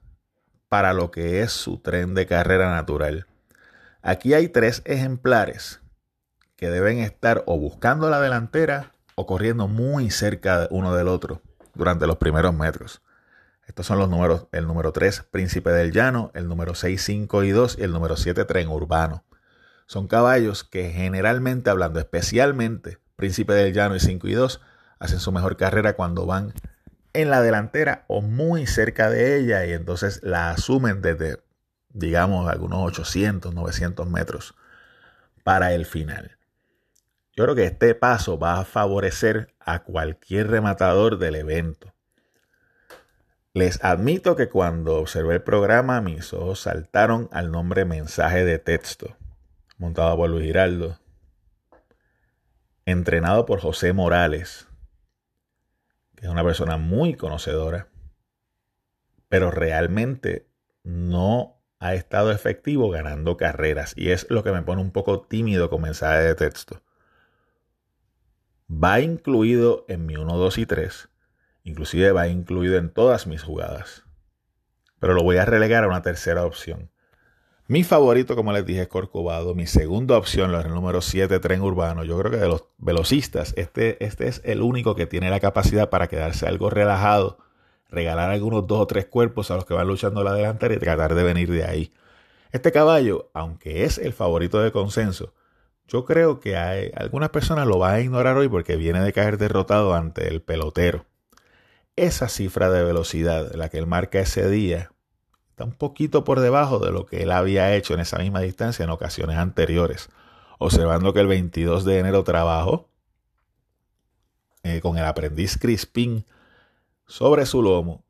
para 0.68 0.94
lo 0.94 1.10
que 1.10 1.42
es 1.42 1.52
su 1.52 1.78
tren 1.78 2.14
de 2.14 2.26
carrera 2.26 2.70
natural. 2.74 3.26
Aquí 4.00 4.32
hay 4.32 4.48
tres 4.48 4.80
ejemplares 4.86 5.80
que 6.56 6.70
deben 6.70 6.98
estar 6.98 7.42
o 7.46 7.58
buscando 7.58 8.08
la 8.08 8.20
delantera 8.20 8.94
o 9.16 9.26
corriendo 9.26 9.68
muy 9.68 10.10
cerca 10.10 10.66
uno 10.70 10.94
del 10.94 11.08
otro 11.08 11.42
durante 11.74 12.06
los 12.06 12.16
primeros 12.16 12.54
metros. 12.54 13.02
Estos 13.66 13.84
son 13.84 13.98
los 13.98 14.08
números, 14.08 14.46
el 14.52 14.66
número 14.66 14.92
3, 14.92 15.24
Príncipe 15.30 15.70
del 15.70 15.92
Llano, 15.92 16.30
el 16.34 16.48
número 16.48 16.74
6, 16.74 17.02
5 17.02 17.44
y 17.44 17.50
2 17.50 17.76
y 17.78 17.82
el 17.82 17.92
número 17.92 18.16
7, 18.16 18.46
Tren 18.46 18.68
Urbano. 18.68 19.24
Son 19.86 20.08
caballos 20.08 20.64
que 20.64 20.90
generalmente 20.90 21.68
hablando, 21.68 21.98
especialmente 21.98 22.98
Príncipe 23.16 23.52
del 23.52 23.74
Llano 23.74 23.94
y 23.96 24.00
5 24.00 24.26
y 24.28 24.32
2, 24.32 24.60
hacen 25.00 25.20
su 25.20 25.32
mejor 25.32 25.56
carrera 25.56 25.94
cuando 25.96 26.24
van 26.24 26.54
en 27.16 27.30
la 27.30 27.40
delantera 27.40 28.04
o 28.08 28.20
muy 28.20 28.66
cerca 28.66 29.10
de 29.10 29.38
ella 29.38 29.64
y 29.64 29.72
entonces 29.72 30.20
la 30.22 30.50
asumen 30.50 31.00
desde, 31.00 31.38
digamos, 31.88 32.48
algunos 32.48 32.80
800, 32.86 33.54
900 33.54 34.08
metros 34.08 34.54
para 35.42 35.72
el 35.72 35.86
final. 35.86 36.36
Yo 37.34 37.44
creo 37.44 37.54
que 37.54 37.64
este 37.64 37.94
paso 37.94 38.38
va 38.38 38.60
a 38.60 38.64
favorecer 38.64 39.54
a 39.60 39.82
cualquier 39.82 40.48
rematador 40.48 41.18
del 41.18 41.36
evento. 41.36 41.94
Les 43.52 43.82
admito 43.82 44.36
que 44.36 44.48
cuando 44.48 44.96
observé 44.96 45.36
el 45.36 45.42
programa 45.42 46.00
mis 46.02 46.34
ojos 46.34 46.60
saltaron 46.60 47.28
al 47.32 47.50
nombre 47.50 47.84
mensaje 47.86 48.44
de 48.44 48.58
texto, 48.58 49.16
montado 49.78 50.16
por 50.16 50.28
Luis 50.28 50.44
Giraldo, 50.44 50.98
entrenado 52.84 53.46
por 53.46 53.60
José 53.60 53.92
Morales, 53.92 54.65
es 56.26 56.32
una 56.32 56.42
persona 56.42 56.76
muy 56.76 57.14
conocedora, 57.14 57.88
pero 59.28 59.52
realmente 59.52 60.48
no 60.82 61.62
ha 61.78 61.94
estado 61.94 62.32
efectivo 62.32 62.90
ganando 62.90 63.36
carreras. 63.36 63.94
Y 63.96 64.10
es 64.10 64.28
lo 64.28 64.42
que 64.42 64.50
me 64.50 64.62
pone 64.62 64.82
un 64.82 64.90
poco 64.90 65.22
tímido 65.22 65.70
con 65.70 65.82
mensaje 65.82 66.22
de 66.22 66.34
texto. 66.34 66.82
Va 68.68 68.98
incluido 69.00 69.84
en 69.88 70.04
mi 70.06 70.16
1, 70.16 70.36
2 70.36 70.58
y 70.58 70.66
3. 70.66 71.08
Inclusive 71.62 72.10
va 72.10 72.26
incluido 72.26 72.76
en 72.76 72.90
todas 72.90 73.28
mis 73.28 73.42
jugadas. 73.42 74.04
Pero 74.98 75.14
lo 75.14 75.22
voy 75.22 75.36
a 75.36 75.44
relegar 75.44 75.84
a 75.84 75.88
una 75.88 76.02
tercera 76.02 76.44
opción. 76.44 76.90
Mi 77.68 77.82
favorito, 77.82 78.36
como 78.36 78.52
les 78.52 78.64
dije, 78.64 78.82
es 78.82 78.88
Corcovado. 78.88 79.56
Mi 79.56 79.66
segunda 79.66 80.16
opción 80.16 80.54
el 80.54 80.68
número 80.68 81.00
7, 81.00 81.40
Tren 81.40 81.62
Urbano. 81.62 82.04
Yo 82.04 82.16
creo 82.16 82.30
que 82.30 82.36
de 82.36 82.46
los 82.46 82.64
velocistas, 82.78 83.54
este, 83.56 84.02
este 84.04 84.28
es 84.28 84.40
el 84.44 84.62
único 84.62 84.94
que 84.94 85.06
tiene 85.06 85.30
la 85.30 85.40
capacidad 85.40 85.90
para 85.90 86.06
quedarse 86.06 86.46
algo 86.46 86.70
relajado, 86.70 87.38
regalar 87.90 88.30
algunos 88.30 88.68
dos 88.68 88.82
o 88.82 88.86
tres 88.86 89.06
cuerpos 89.06 89.50
a 89.50 89.56
los 89.56 89.64
que 89.64 89.74
van 89.74 89.88
luchando 89.88 90.22
la 90.22 90.32
delantera 90.32 90.74
y 90.74 90.78
tratar 90.78 91.16
de 91.16 91.24
venir 91.24 91.50
de 91.50 91.64
ahí. 91.64 91.92
Este 92.52 92.70
caballo, 92.70 93.30
aunque 93.34 93.82
es 93.82 93.98
el 93.98 94.12
favorito 94.12 94.60
de 94.60 94.70
consenso, 94.70 95.34
yo 95.88 96.04
creo 96.04 96.38
que 96.38 96.56
hay, 96.56 96.92
algunas 96.94 97.30
personas 97.30 97.66
lo 97.66 97.80
van 97.80 97.94
a 97.94 98.00
ignorar 98.00 98.36
hoy 98.36 98.48
porque 98.48 98.76
viene 98.76 99.00
de 99.00 99.12
caer 99.12 99.38
derrotado 99.38 99.92
ante 99.94 100.28
el 100.28 100.40
pelotero. 100.40 101.04
Esa 101.96 102.28
cifra 102.28 102.70
de 102.70 102.84
velocidad, 102.84 103.52
la 103.54 103.70
que 103.70 103.78
él 103.78 103.86
marca 103.88 104.20
ese 104.20 104.48
día, 104.48 104.92
está 105.56 105.64
un 105.64 105.72
poquito 105.72 106.22
por 106.22 106.40
debajo 106.40 106.78
de 106.80 106.92
lo 106.92 107.06
que 107.06 107.22
él 107.22 107.30
había 107.30 107.74
hecho 107.74 107.94
en 107.94 108.00
esa 108.00 108.18
misma 108.18 108.40
distancia 108.40 108.84
en 108.84 108.90
ocasiones 108.90 109.38
anteriores, 109.38 110.10
observando 110.58 111.14
que 111.14 111.20
el 111.20 111.28
22 111.28 111.86
de 111.86 111.98
enero 111.98 112.24
trabajó 112.24 112.90
eh, 114.64 114.82
con 114.82 114.98
el 114.98 115.06
aprendiz 115.06 115.56
Crispín 115.56 116.26
sobre 117.06 117.46
su 117.46 117.62
lomo, 117.62 118.04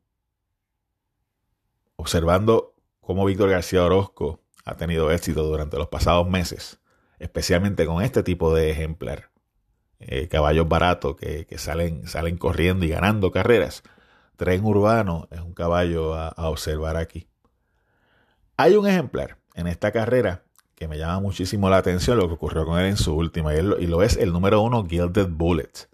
observando 1.95 2.73
cómo 2.99 3.23
Víctor 3.23 3.51
García 3.51 3.85
Orozco 3.85 4.41
ha 4.65 4.75
tenido 4.75 5.09
éxito 5.09 5.43
durante 5.43 5.77
los 5.77 5.87
pasados 5.87 6.27
meses, 6.27 6.81
especialmente 7.17 7.85
con 7.85 8.03
este 8.03 8.23
tipo 8.23 8.53
de 8.53 8.71
ejemplar. 8.71 9.31
Eh, 9.99 10.27
caballos 10.27 10.67
baratos 10.67 11.15
que, 11.15 11.47
salen, 11.57 12.07
salen 12.07 12.37
corriendo 12.37 12.85
y 12.85 12.89
ganando 12.89 13.31
carreras. 13.31 13.83
Tren 14.35 14.65
urbano 14.65 15.29
es 15.31 15.39
un 15.39 15.53
caballo 15.53 16.13
a 16.13 16.49
observar 16.49 16.97
aquí. 16.97 17.29
Hay 18.59 18.75
un 18.75 18.87
ejemplar 18.87 19.37
en 19.53 19.67
esta 19.67 19.91
carrera 19.91 20.43
que 20.73 20.87
me 20.87 20.97
llama 20.97 21.19
muchísimo 21.19 21.69
la 21.69 21.77
atención 21.77 22.17
lo 22.17 22.27
que 22.27 22.33
ocurrió 22.33 22.65
con 22.65 22.79
él 22.79 22.87
en 22.87 22.97
su 22.97 23.15
última, 23.15 23.53
y, 23.53 23.61
lo 23.61 24.01
es 24.01 24.17
el 24.17 24.33
número 24.33 24.61
uno, 24.61 24.83
Gilded 24.83 25.27
Bullet. 25.29 25.87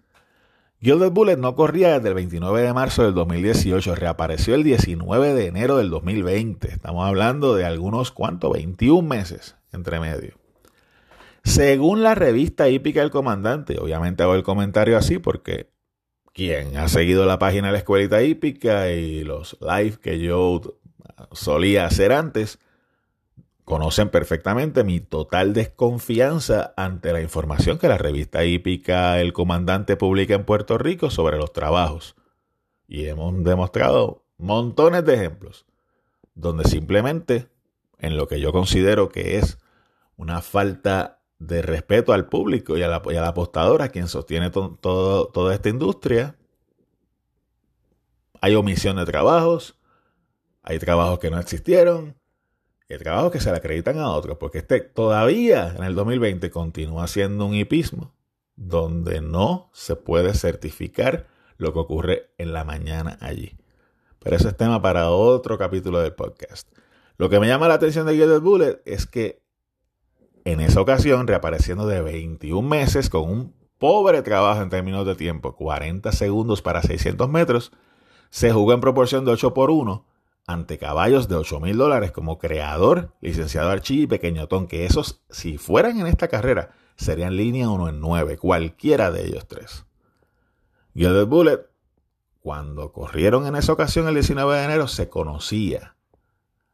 Gilded 0.80 1.10
Bullet 1.10 1.36
no 1.36 1.54
corría 1.54 1.94
desde 1.94 2.08
el 2.08 2.14
29 2.14 2.62
de 2.62 2.72
marzo 2.72 3.02
del 3.04 3.12
2018, 3.12 3.94
reapareció 3.94 4.54
el 4.54 4.64
19 4.64 5.34
de 5.34 5.46
enero 5.46 5.76
del 5.76 5.90
2020. 5.90 6.68
Estamos 6.68 7.06
hablando 7.06 7.54
de 7.54 7.66
algunos, 7.66 8.10
¿cuántos? 8.10 8.52
21 8.52 9.06
meses 9.06 9.56
entre 9.70 10.00
medio. 10.00 10.34
Según 11.42 12.02
la 12.02 12.14
revista 12.14 12.70
hípica 12.70 13.00
del 13.00 13.10
comandante, 13.10 13.78
obviamente 13.78 14.22
hago 14.22 14.34
el 14.34 14.42
comentario 14.42 14.96
así 14.96 15.18
porque 15.18 15.68
quien 16.32 16.78
ha 16.78 16.88
seguido 16.88 17.26
la 17.26 17.38
página 17.38 17.68
de 17.68 17.72
la 17.72 17.78
escuelita 17.78 18.22
hípica 18.22 18.90
y 18.90 19.22
los 19.22 19.58
live 19.60 19.98
que 20.02 20.18
yo 20.18 20.78
solía 21.32 21.86
hacer 21.86 22.12
antes, 22.12 22.58
conocen 23.64 24.10
perfectamente 24.10 24.84
mi 24.84 25.00
total 25.00 25.52
desconfianza 25.52 26.74
ante 26.76 27.12
la 27.12 27.22
información 27.22 27.78
que 27.78 27.88
la 27.88 27.98
revista 27.98 28.44
hípica 28.44 29.20
El 29.20 29.32
Comandante 29.32 29.96
publica 29.96 30.34
en 30.34 30.44
Puerto 30.44 30.78
Rico 30.78 31.10
sobre 31.10 31.38
los 31.38 31.52
trabajos. 31.52 32.14
Y 32.86 33.06
hemos 33.06 33.42
demostrado 33.42 34.24
montones 34.36 35.04
de 35.04 35.14
ejemplos 35.14 35.66
donde 36.34 36.64
simplemente 36.64 37.48
en 37.98 38.16
lo 38.16 38.26
que 38.28 38.40
yo 38.40 38.52
considero 38.52 39.08
que 39.08 39.38
es 39.38 39.58
una 40.16 40.42
falta 40.42 41.20
de 41.38 41.62
respeto 41.62 42.12
al 42.12 42.26
público 42.26 42.76
y 42.76 42.82
a 42.82 42.88
la, 42.88 42.96
a 42.96 43.12
la 43.12 43.28
apostadora, 43.28 43.88
quien 43.88 44.08
sostiene 44.08 44.50
todo, 44.50 44.76
toda 45.32 45.54
esta 45.54 45.68
industria, 45.68 46.36
hay 48.40 48.54
omisión 48.54 48.96
de 48.96 49.04
trabajos, 49.04 49.76
hay 50.64 50.78
trabajos 50.78 51.18
que 51.18 51.30
no 51.30 51.38
existieron, 51.38 52.16
y 52.88 52.94
hay 52.94 52.98
trabajos 52.98 53.30
que 53.30 53.40
se 53.40 53.50
le 53.50 53.58
acreditan 53.58 53.98
a 53.98 54.10
otros, 54.10 54.38
porque 54.38 54.58
este 54.58 54.80
todavía 54.80 55.74
en 55.76 55.84
el 55.84 55.94
2020 55.94 56.50
continúa 56.50 57.06
siendo 57.06 57.46
un 57.46 57.54
hipismo 57.54 58.14
donde 58.56 59.20
no 59.20 59.70
se 59.72 59.94
puede 59.94 60.32
certificar 60.34 61.26
lo 61.58 61.72
que 61.72 61.78
ocurre 61.78 62.30
en 62.38 62.52
la 62.52 62.64
mañana 62.64 63.18
allí. 63.20 63.56
Pero 64.20 64.36
ese 64.36 64.48
es 64.48 64.56
tema 64.56 64.80
para 64.80 65.10
otro 65.10 65.58
capítulo 65.58 66.00
del 66.00 66.14
podcast. 66.14 66.68
Lo 67.18 67.28
que 67.28 67.38
me 67.40 67.46
llama 67.46 67.68
la 67.68 67.74
atención 67.74 68.06
de 68.06 68.14
Gilded 68.14 68.40
Bullet 68.40 68.82
es 68.86 69.06
que 69.06 69.42
en 70.44 70.60
esa 70.60 70.80
ocasión, 70.80 71.26
reapareciendo 71.26 71.86
de 71.86 72.00
21 72.00 72.66
meses 72.66 73.10
con 73.10 73.30
un 73.30 73.54
pobre 73.78 74.22
trabajo 74.22 74.62
en 74.62 74.70
términos 74.70 75.06
de 75.06 75.14
tiempo, 75.14 75.56
40 75.56 76.10
segundos 76.12 76.62
para 76.62 76.82
600 76.82 77.28
metros, 77.28 77.72
se 78.30 78.50
jugó 78.50 78.72
en 78.72 78.80
proporción 78.80 79.24
de 79.24 79.32
8 79.32 79.52
por 79.52 79.70
1 79.70 80.13
ante 80.46 80.78
caballos 80.78 81.28
de 81.28 81.36
8 81.36 81.60
mil 81.60 81.76
dólares 81.76 82.12
como 82.12 82.38
creador, 82.38 83.14
licenciado 83.20 83.70
Archie 83.70 84.02
y 84.02 84.06
Pequeñotón, 84.06 84.66
que 84.66 84.84
esos, 84.84 85.22
si 85.30 85.58
fueran 85.58 86.00
en 86.00 86.06
esta 86.06 86.28
carrera, 86.28 86.72
serían 86.96 87.36
línea 87.36 87.68
1 87.68 87.88
en 87.88 88.00
9, 88.00 88.38
cualquiera 88.38 89.10
de 89.10 89.26
ellos 89.26 89.46
tres. 89.48 89.86
Gilded 90.94 91.26
Bullet 91.26 91.74
cuando 92.44 92.92
corrieron 92.92 93.46
en 93.46 93.56
esa 93.56 93.72
ocasión 93.72 94.06
el 94.06 94.12
19 94.12 94.54
de 94.54 94.64
enero, 94.64 94.86
se 94.86 95.08
conocía 95.08 95.96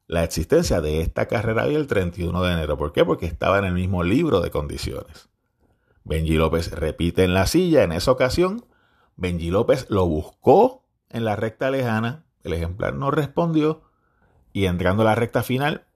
la 0.09 0.25
existencia 0.25 0.81
de 0.81 1.01
esta 1.01 1.27
carrera 1.27 1.65
hoy 1.65 1.77
el 1.77 1.87
31 1.87 2.43
de 2.43 2.53
enero. 2.53 2.77
¿Por 2.77 2.93
qué? 2.93 3.05
Porque 3.05 3.27
estaba 3.27 3.61
en 3.61 3.65
el 3.67 3.75
mismo 3.75 4.03
libro 4.03 4.41
de 4.41 4.51
condiciones. 4.51 5.29
Benji 6.03 6.35
López 6.35 6.73
repite 6.73 7.23
en 7.23 7.35
la 7.35 7.47
silla 7.47 7.85
en 7.85 7.93
esa 7.93 8.11
ocasión. 8.11 8.67
Benji 9.15 9.53
López 9.53 9.87
lo 9.91 10.07
buscó 10.07 10.83
en 11.09 11.25
la 11.25 11.37
recta 11.37 11.71
lejana. 11.71 12.25
El 12.45 12.53
ejemplar 12.53 12.95
no 12.95 13.11
respondió. 13.11 13.83
Y 14.53 14.67
entrando 14.67 15.03
a 15.03 15.07
la 15.07 15.15
recta 15.15 15.43
final, 15.43 15.87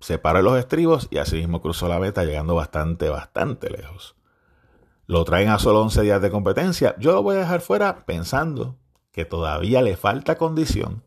separó 0.00 0.42
los 0.42 0.58
estribos 0.58 1.08
y 1.10 1.18
así 1.18 1.36
mismo 1.36 1.62
cruzó 1.62 1.88
la 1.88 1.98
meta, 1.98 2.24
llegando 2.24 2.54
bastante, 2.54 3.08
bastante 3.08 3.70
lejos. 3.70 4.16
Lo 5.06 5.24
traen 5.24 5.48
a 5.48 5.58
solo 5.58 5.80
11 5.82 6.02
días 6.02 6.22
de 6.22 6.30
competencia. 6.30 6.94
Yo 6.98 7.12
lo 7.12 7.22
voy 7.22 7.36
a 7.36 7.40
dejar 7.40 7.60
fuera 7.60 8.04
pensando 8.04 8.76
que 9.12 9.24
todavía 9.24 9.80
le 9.82 9.96
falta 9.96 10.36
condición 10.36 11.02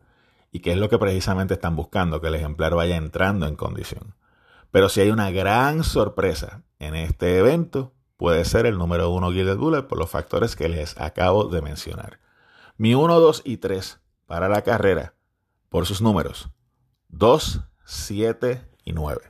y 0.51 0.59
que 0.59 0.71
es 0.71 0.77
lo 0.77 0.89
que 0.89 0.97
precisamente 0.97 1.55
están 1.55 1.75
buscando, 1.75 2.21
que 2.21 2.27
el 2.27 2.35
ejemplar 2.35 2.73
vaya 2.73 2.95
entrando 2.95 3.47
en 3.47 3.55
condición. 3.55 4.15
Pero 4.71 4.89
si 4.89 5.01
hay 5.01 5.09
una 5.09 5.31
gran 5.31 5.83
sorpresa 5.83 6.63
en 6.79 6.95
este 6.95 7.37
evento, 7.37 7.93
puede 8.17 8.45
ser 8.45 8.65
el 8.65 8.77
número 8.77 9.09
uno 9.09 9.31
Gilded 9.31 9.57
Bullet 9.57 9.83
por 9.83 9.97
los 9.97 10.09
factores 10.09 10.55
que 10.55 10.69
les 10.69 10.99
acabo 10.99 11.45
de 11.45 11.61
mencionar. 11.61 12.19
Mi 12.77 12.95
1, 12.95 13.19
2 13.19 13.41
y 13.45 13.57
3 13.57 13.99
para 14.27 14.49
la 14.49 14.61
carrera, 14.61 15.15
por 15.69 15.85
sus 15.85 16.01
números, 16.01 16.49
2, 17.07 17.61
7 17.85 18.61
y 18.83 18.93
9. 18.93 19.21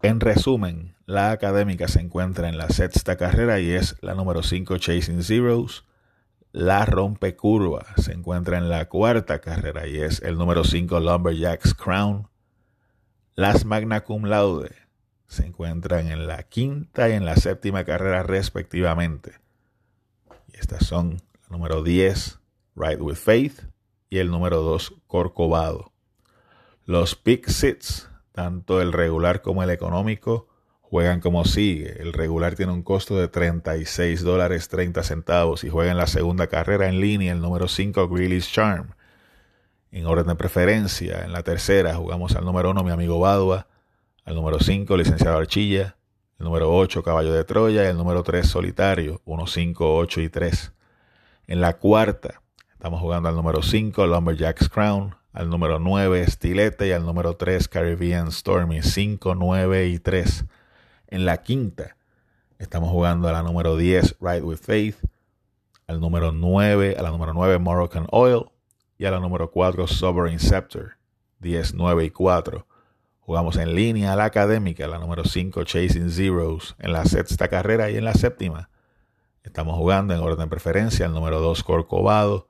En 0.00 0.20
resumen, 0.20 0.94
la 1.06 1.32
académica 1.32 1.88
se 1.88 2.00
encuentra 2.00 2.48
en 2.48 2.56
la 2.56 2.68
sexta 2.68 3.16
carrera 3.16 3.58
y 3.58 3.70
es 3.70 3.96
la 4.00 4.14
número 4.14 4.42
5 4.42 4.78
Chasing 4.78 5.24
Zeros. 5.24 5.86
La 6.52 6.84
rompe 6.84 7.34
curva 7.34 7.84
se 7.96 8.12
encuentra 8.12 8.58
en 8.58 8.68
la 8.68 8.88
cuarta 8.88 9.40
carrera 9.40 9.86
y 9.86 9.96
es 9.96 10.22
el 10.22 10.38
número 10.38 10.64
5 10.64 11.00
Lumberjacks 11.00 11.74
Crown. 11.74 12.28
Las 13.38 13.64
Magna 13.64 14.00
Cum 14.00 14.24
Laude 14.24 14.74
se 15.28 15.46
encuentran 15.46 16.08
en 16.08 16.26
la 16.26 16.42
quinta 16.42 17.08
y 17.08 17.12
en 17.12 17.24
la 17.24 17.36
séptima 17.36 17.84
carrera 17.84 18.24
respectivamente. 18.24 19.34
Y 20.48 20.58
estas 20.58 20.84
son 20.84 21.22
la 21.42 21.56
número 21.56 21.84
10 21.84 22.40
Ride 22.74 23.00
with 23.00 23.14
Faith 23.14 23.60
y 24.10 24.18
el 24.18 24.32
número 24.32 24.62
2 24.62 25.02
Corcovado. 25.06 25.92
Los 26.84 27.14
Pick 27.14 27.48
Sits 27.48 28.08
tanto 28.32 28.80
el 28.80 28.92
regular 28.92 29.40
como 29.40 29.62
el 29.62 29.70
económico 29.70 30.48
juegan 30.80 31.20
como 31.20 31.44
sigue. 31.44 32.02
El 32.02 32.14
regular 32.14 32.56
tiene 32.56 32.72
un 32.72 32.82
costo 32.82 33.16
de 33.16 33.28
36 33.28 34.24
dólares 34.24 34.68
30 34.68 35.04
centavos 35.04 35.62
y 35.62 35.68
juega 35.68 35.92
en 35.92 35.98
la 35.98 36.08
segunda 36.08 36.48
carrera 36.48 36.88
en 36.88 37.00
línea 37.00 37.34
el 37.34 37.40
número 37.40 37.68
5 37.68 38.08
Greeley's 38.08 38.50
Charm. 38.50 38.96
En 39.90 40.06
orden 40.06 40.26
de 40.26 40.34
preferencia, 40.34 41.24
en 41.24 41.32
la 41.32 41.42
tercera 41.42 41.94
jugamos 41.94 42.36
al 42.36 42.44
número 42.44 42.70
1 42.70 42.84
mi 42.84 42.90
amigo 42.90 43.18
Badua, 43.20 43.66
al 44.24 44.34
número 44.34 44.60
5 44.60 44.96
licenciado 44.96 45.38
Archilla, 45.38 45.96
el 46.38 46.44
número 46.44 46.72
8 46.74 47.02
Caballo 47.02 47.32
de 47.32 47.44
Troya. 47.44 47.84
Y 47.84 47.86
el 47.88 47.96
número 47.96 48.22
3 48.22 48.46
Solitario, 48.46 49.20
1, 49.24 49.46
5, 49.46 49.96
8 49.96 50.20
y 50.20 50.28
3. 50.28 50.72
En 51.46 51.60
la 51.60 51.78
cuarta 51.78 52.42
estamos 52.72 53.00
jugando 53.00 53.28
al 53.28 53.34
número 53.34 53.62
5 53.62 54.06
Lumberjack's 54.06 54.68
Crown, 54.68 55.16
al 55.32 55.50
número 55.50 55.78
9 55.78 56.20
Estilete. 56.20 56.88
Y 56.88 56.92
al 56.92 57.04
número 57.04 57.36
3 57.36 57.68
Caribbean 57.68 58.30
Stormy. 58.30 58.82
5, 58.82 59.34
9 59.34 59.86
y 59.88 59.98
3. 59.98 60.44
En 61.08 61.24
la 61.24 61.38
quinta 61.38 61.96
estamos 62.58 62.90
jugando 62.90 63.28
a 63.28 63.32
la 63.32 63.42
número 63.42 63.76
10 63.76 64.16
Ride 64.20 64.42
with 64.42 64.58
Faith, 64.58 64.96
al 65.86 66.00
número 66.00 66.32
9, 66.32 66.96
a 66.98 67.02
la 67.02 67.10
número 67.10 67.32
9 67.32 67.58
Moroccan 67.58 68.06
Oil 68.10 68.46
y 68.98 69.06
a 69.06 69.12
la 69.12 69.20
número 69.20 69.50
4 69.50 69.86
Sovereign 69.86 70.40
Scepter 70.40 70.98
10, 71.38 71.74
9 71.74 72.04
y 72.04 72.10
4. 72.10 72.66
Jugamos 73.20 73.56
en 73.56 73.74
línea 73.74 74.12
a 74.12 74.16
la 74.16 74.24
académica, 74.24 74.88
la 74.88 74.98
número 74.98 75.24
5 75.24 75.62
Chasing 75.64 76.10
Zeros 76.10 76.74
en 76.80 76.92
la 76.92 77.04
sexta 77.04 77.48
carrera 77.48 77.90
y 77.90 77.96
en 77.96 78.04
la 78.04 78.14
séptima. 78.14 78.70
Estamos 79.44 79.76
jugando 79.76 80.14
en 80.14 80.20
orden 80.20 80.40
de 80.40 80.46
preferencia 80.48 81.06
el 81.06 81.12
número 81.12 81.40
2 81.40 81.62
Corcovado, 81.62 82.48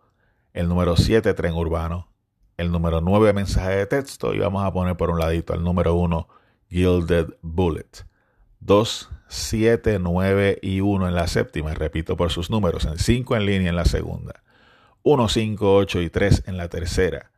el 0.55 0.69
número 0.69 0.97
7 0.97 1.35
Tren 1.35 1.55
Urbano, 1.55 2.09
el 2.57 2.73
número 2.73 3.03
9 3.03 3.35
mensaje 3.35 3.71
de 3.71 3.87
texto 3.87 4.33
y 4.33 4.39
vamos 4.39 4.65
a 4.65 4.73
poner 4.73 4.97
por 4.97 5.11
un 5.11 5.19
ladito 5.19 5.53
al 5.53 5.63
número 5.63 5.95
1 5.95 6.29
Gilded 6.71 7.35
Bullet. 7.43 8.07
2, 8.61 9.11
7, 9.29 9.99
9 10.01 10.59
y 10.63 10.81
1 10.81 11.09
en 11.09 11.15
la 11.15 11.27
séptima, 11.27 11.75
repito 11.75 12.17
por 12.17 12.31
sus 12.31 12.51
números, 12.51 12.87
en 12.87 12.99
5 12.99 13.37
en 13.37 13.47
línea 13.47 13.69
en 13.69 13.77
la 13.77 13.85
segunda. 13.85 14.43
1, 15.03 15.29
5, 15.29 15.77
8 15.77 16.03
y 16.03 16.11
3 16.11 16.45
en 16.47 16.57
la 16.57 16.69
tercera. 16.69 17.31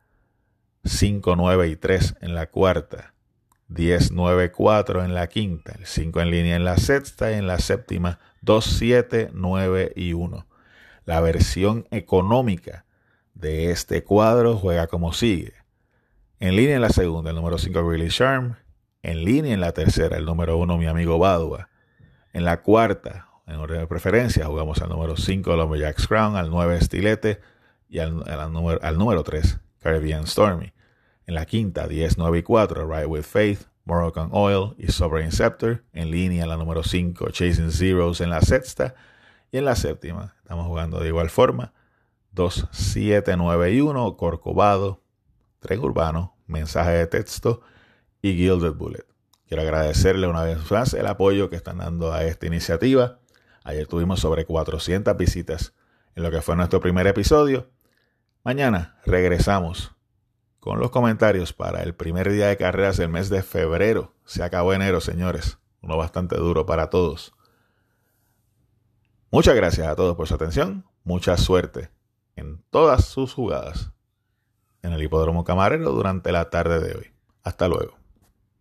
5, 0.83 1.35
9 1.35 1.67
y 1.67 1.75
3 1.75 2.15
en 2.21 2.33
la 2.35 2.47
cuarta. 2.47 3.13
10, 3.67 4.11
9, 4.11 4.51
4 4.51 5.05
en 5.05 5.13
la 5.13 5.27
quinta. 5.27 5.73
El 5.77 5.85
5 5.85 6.21
en 6.21 6.31
línea 6.31 6.55
en 6.55 6.65
la 6.65 6.77
sexta 6.77 7.31
y 7.31 7.35
en 7.35 7.47
la 7.47 7.59
séptima 7.59 8.19
2, 8.41 8.65
7, 8.65 9.29
9 9.33 9.93
y 9.95 10.13
1. 10.13 10.47
La 11.05 11.21
versión 11.21 11.87
económica 11.91 12.85
de 13.33 13.71
este 13.71 14.03
cuadro 14.03 14.57
juega 14.57 14.87
como 14.87 15.13
sigue. 15.13 15.53
En 16.39 16.55
línea 16.55 16.75
en 16.75 16.81
la 16.81 16.89
segunda, 16.89 17.29
el 17.29 17.35
número 17.35 17.57
5 17.57 17.89
Really 17.89 18.09
Charm. 18.09 18.57
En 19.03 19.23
línea 19.23 19.53
en 19.53 19.61
la 19.61 19.71
tercera, 19.71 20.17
el 20.17 20.25
número 20.25 20.57
1 20.57 20.77
mi 20.77 20.87
amigo 20.87 21.17
Badua. 21.17 21.69
En 22.33 22.43
la 22.43 22.61
cuarta, 22.61 23.30
en 23.51 23.59
orden 23.59 23.79
de 23.79 23.87
preferencia, 23.87 24.45
jugamos 24.45 24.81
al 24.81 24.89
número 24.89 25.17
5 25.17 25.55
Lumberjacks 25.55 26.07
Crown, 26.07 26.35
al 26.35 26.49
9 26.49 26.77
Estilete 26.77 27.41
y 27.89 27.99
al, 27.99 28.15
número, 28.51 28.79
al 28.81 28.97
número 28.97 29.23
3 29.23 29.59
Caribbean 29.79 30.25
Stormy. 30.25 30.73
En 31.25 31.35
la 31.35 31.45
quinta, 31.45 31.87
10, 31.87 32.17
9 32.17 32.39
y 32.39 32.43
4, 32.43 32.87
Ride 32.87 33.05
with 33.05 33.23
Faith, 33.23 33.61
Moroccan 33.85 34.29
Oil 34.31 34.73
y 34.77 34.91
Sovereign 34.91 35.31
Scepter. 35.31 35.83
En 35.93 36.11
línea, 36.11 36.45
la 36.45 36.57
número 36.57 36.83
5, 36.83 37.29
Chasing 37.29 37.71
Zeros 37.71 38.21
en 38.21 38.29
la 38.29 38.41
sexta. 38.41 38.95
Y 39.51 39.57
en 39.57 39.65
la 39.65 39.75
séptima, 39.75 40.35
estamos 40.41 40.65
jugando 40.67 40.99
de 40.99 41.07
igual 41.07 41.29
forma, 41.29 41.73
2, 42.31 42.69
7, 42.71 43.35
9 43.37 43.73
y 43.73 43.81
1, 43.81 44.17
Corcovado, 44.17 45.03
Tren 45.59 45.79
Urbano, 45.79 46.35
mensaje 46.47 46.91
de 46.91 47.07
texto 47.07 47.61
y 48.21 48.33
Gilded 48.35 48.73
Bullet. 48.73 49.05
Quiero 49.47 49.63
agradecerle 49.63 50.27
una 50.27 50.43
vez 50.43 50.71
más 50.71 50.93
el 50.93 51.05
apoyo 51.07 51.49
que 51.49 51.57
están 51.57 51.79
dando 51.79 52.13
a 52.13 52.23
esta 52.23 52.45
iniciativa. 52.47 53.19
Ayer 53.63 53.87
tuvimos 53.87 54.19
sobre 54.19 54.45
400 54.45 55.15
visitas 55.17 55.73
en 56.15 56.23
lo 56.23 56.31
que 56.31 56.41
fue 56.41 56.55
nuestro 56.55 56.79
primer 56.79 57.07
episodio. 57.07 57.69
Mañana 58.43 58.99
regresamos 59.05 59.93
con 60.59 60.79
los 60.79 60.91
comentarios 60.91 61.53
para 61.53 61.83
el 61.83 61.95
primer 61.95 62.31
día 62.31 62.47
de 62.47 62.57
carreras 62.57 62.97
del 62.97 63.09
mes 63.09 63.29
de 63.29 63.43
febrero. 63.43 64.13
Se 64.25 64.43
acabó 64.43 64.73
enero, 64.73 65.01
señores. 65.01 65.59
Uno 65.81 65.97
bastante 65.97 66.37
duro 66.37 66.65
para 66.65 66.89
todos. 66.89 67.33
Muchas 69.31 69.55
gracias 69.55 69.87
a 69.87 69.95
todos 69.95 70.15
por 70.15 70.27
su 70.27 70.35
atención. 70.35 70.85
Mucha 71.03 71.37
suerte 71.37 71.89
en 72.35 72.63
todas 72.69 73.05
sus 73.05 73.33
jugadas 73.33 73.91
en 74.81 74.93
el 74.93 75.03
hipódromo 75.03 75.43
camarero 75.43 75.91
durante 75.91 76.31
la 76.31 76.49
tarde 76.49 76.79
de 76.79 76.95
hoy. 76.95 77.11
Hasta 77.43 77.67
luego. 77.67 78.00